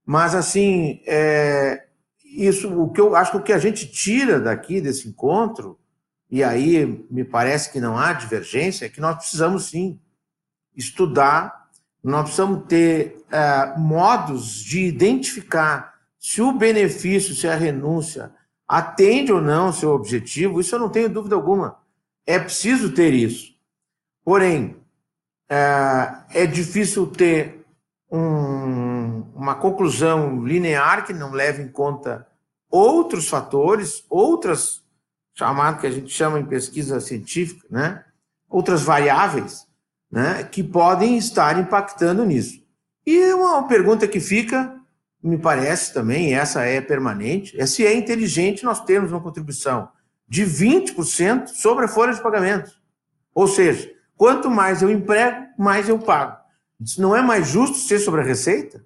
[0.04, 1.86] mas assim, é,
[2.24, 5.78] isso, o que eu acho que o que a gente tira daqui desse encontro,
[6.28, 9.98] e aí me parece que não há divergência, é que nós precisamos sim
[10.76, 11.68] estudar,
[12.02, 18.32] nós precisamos ter é, modos de identificar se o benefício, se a renúncia
[18.68, 21.79] atende ou não ao seu objetivo, isso eu não tenho dúvida alguma.
[22.26, 23.54] É preciso ter isso.
[24.24, 24.76] Porém,
[25.48, 27.64] é, é difícil ter
[28.10, 32.26] um, uma conclusão linear que não leve em conta
[32.70, 34.82] outros fatores, outras,
[35.34, 38.04] chamado que a gente chama em pesquisa científica, né?
[38.48, 39.66] outras variáveis
[40.10, 40.44] né?
[40.44, 42.62] que podem estar impactando nisso.
[43.06, 44.76] E uma pergunta que fica
[45.22, 49.88] me parece também, essa é permanente, é se é inteligente nós termos uma contribuição
[50.30, 52.70] de 20% sobre a folha de pagamento.
[53.34, 56.38] Ou seja, quanto mais eu emprego, mais eu pago.
[56.80, 58.82] Isso não é mais justo ser sobre a receita,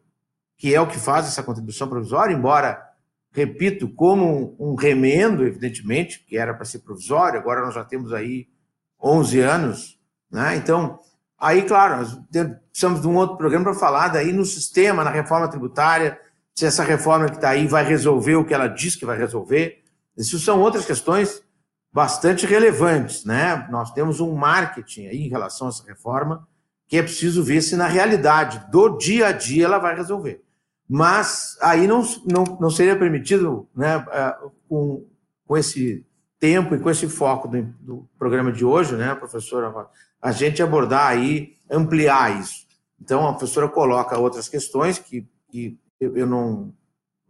[0.57, 2.83] que é o que faz essa contribuição provisória, embora,
[3.31, 8.49] repito, como um remendo, evidentemente, que era para ser provisório, agora nós já temos aí
[9.01, 10.57] 11 anos, né?
[10.57, 10.99] Então,
[11.39, 12.19] aí, claro, nós
[12.71, 16.19] precisamos de um outro programa para falar daí no sistema, na reforma tributária,
[16.55, 19.84] se essa reforma que está aí vai resolver o que ela diz que vai resolver.
[20.17, 21.43] Isso são outras questões
[21.93, 23.69] bastante relevantes, né?
[23.71, 26.47] Nós temos um marketing aí em relação a essa reforma
[26.87, 30.43] que é preciso ver se na realidade do dia a dia ela vai resolver.
[30.89, 34.37] Mas aí não, não, não seria permitido, né, é,
[34.69, 35.07] com,
[35.47, 36.05] com esse
[36.39, 39.73] tempo e com esse foco do, do programa de hoje, né, professora,
[40.21, 42.67] a gente abordar aí, ampliar isso.
[43.01, 46.73] Então, a professora coloca outras questões que, que eu, não.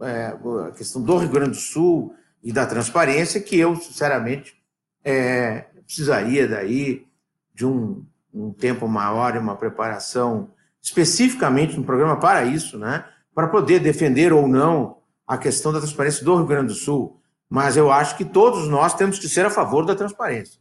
[0.01, 2.15] É, a questão do Rio Grande do Sul
[2.45, 4.55] e da transparência, que eu, sinceramente,
[5.03, 7.07] é, precisaria daí
[7.55, 13.09] de um, um tempo maior e uma preparação especificamente no programa para isso, né?
[13.35, 17.19] Para poder defender ou não a questão da transparência do Rio Grande do Sul.
[17.49, 20.61] Mas eu acho que todos nós temos que ser a favor da transparência.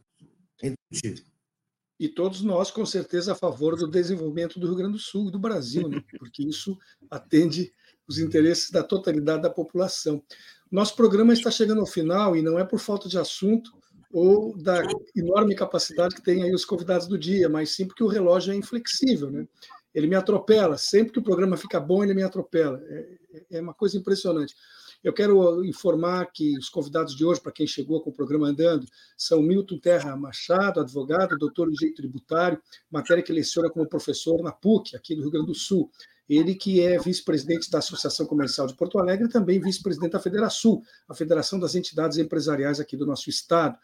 [2.00, 5.32] E todos nós, com certeza, a favor do desenvolvimento do Rio Grande do Sul e
[5.32, 6.02] do Brasil, né?
[6.18, 6.78] porque isso
[7.10, 7.70] atende
[8.08, 10.22] os interesses da totalidade da população.
[10.74, 13.70] Nosso programa está chegando ao final e não é por falta de assunto
[14.12, 14.82] ou da
[15.14, 18.56] enorme capacidade que tem aí os convidados do dia, mas sim porque o relógio é
[18.56, 19.46] inflexível, né?
[19.94, 22.82] Ele me atropela, sempre que o programa fica bom, ele me atropela.
[22.88, 23.06] É,
[23.52, 24.56] é uma coisa impressionante.
[25.04, 28.84] Eu quero informar que os convidados de hoje, para quem chegou com o programa andando,
[29.16, 32.60] são Milton Terra Machado, advogado, doutor em direito tributário,
[32.90, 35.88] matéria que leciona como professor na PUC, aqui do Rio Grande do Sul.
[36.28, 40.82] Ele que é vice-presidente da Associação Comercial de Porto Alegre e também vice-presidente da Federação,
[41.08, 43.78] a Federação das Entidades Empresariais aqui do nosso estado.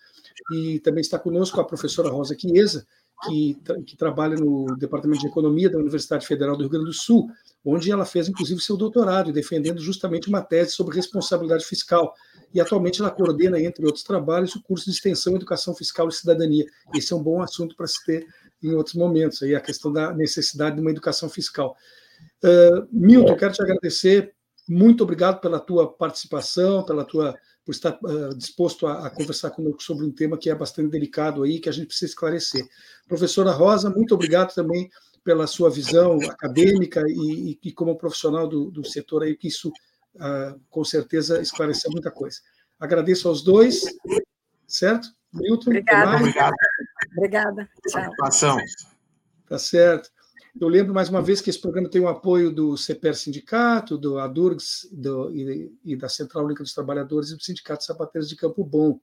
[0.53, 2.87] E também está conosco a professora Rosa Chiesa,
[3.27, 7.29] que, que, trabalha no Departamento de Economia da Universidade Federal do Rio Grande do Sul,
[7.65, 12.15] onde ela fez, inclusive, seu doutorado, defendendo justamente uma tese sobre responsabilidade fiscal.
[12.55, 16.65] E atualmente ela coordena, entre outros trabalhos, o curso de extensão Educação Fiscal e Cidadania.
[16.95, 18.27] Esse é um bom assunto para se ter
[18.63, 21.77] em outros momentos, aí a questão da necessidade de uma educação fiscal.
[22.43, 24.35] Uh, Milton, quero te agradecer.
[24.69, 29.83] Muito obrigado pela tua participação, pela tua por estar uh, disposto a, a, conversar conosco
[29.83, 32.67] sobre um tema que é bastante delicado aí, que a gente precisa esclarecer.
[33.07, 34.91] Professora Rosa, muito obrigado também
[35.23, 39.69] pela sua visão acadêmica e, e, e como profissional do, do, setor aí, que isso
[39.69, 42.39] uh, com certeza esclareceu muita coisa.
[42.79, 43.83] Agradeço aos dois.
[44.67, 45.09] certo?
[45.33, 46.17] Milton, Obrigada.
[46.17, 46.55] Obrigado.
[47.17, 47.69] Obrigada.
[47.87, 48.13] Tchau.
[49.47, 50.11] Tá certo.
[50.59, 54.19] Eu lembro mais uma vez que esse programa tem o apoio do CPR Sindicato, do
[54.19, 58.65] ADURGS do, e, e, da Central Única dos Trabalhadores e do Sindicato Sapateiros de Campo
[58.65, 58.99] Bom.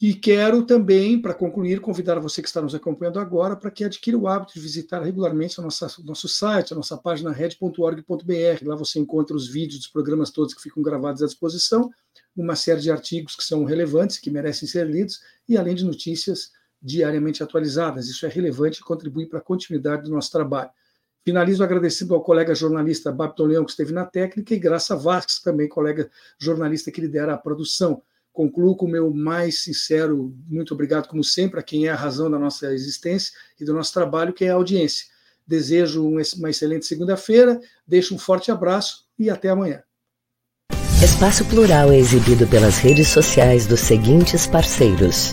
[0.00, 4.16] E quero também, para concluir, convidar você que está nos acompanhando agora para que adquira
[4.16, 8.64] o hábito de visitar regularmente o nosso site, a nossa página red.org.br.
[8.64, 11.90] Lá você encontra os vídeos dos programas todos que ficam gravados à disposição,
[12.36, 16.52] uma série de artigos que são relevantes, que merecem ser lidos, e além de notícias
[16.80, 18.08] diariamente atualizadas.
[18.08, 20.70] Isso é relevante e contribui para a continuidade do nosso trabalho.
[21.24, 25.68] Finalizo agradecendo ao colega jornalista Babton Leão, que esteve na técnica, e Graça Vasques, também
[25.68, 28.02] colega jornalista que lidera a produção.
[28.32, 32.30] Concluo com o meu mais sincero muito obrigado, como sempre, a quem é a razão
[32.30, 35.06] da nossa existência e do nosso trabalho, que é a audiência.
[35.46, 39.82] Desejo uma excelente segunda-feira, deixo um forte abraço e até amanhã.
[41.02, 45.32] Espaço Plural é exibido pelas redes sociais dos seguintes parceiros: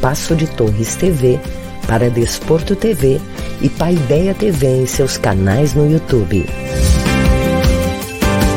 [0.00, 1.38] Passo de Torres TV,
[1.86, 3.20] para Desporto TV
[3.60, 6.46] e Paideia TV em seus canais no YouTube.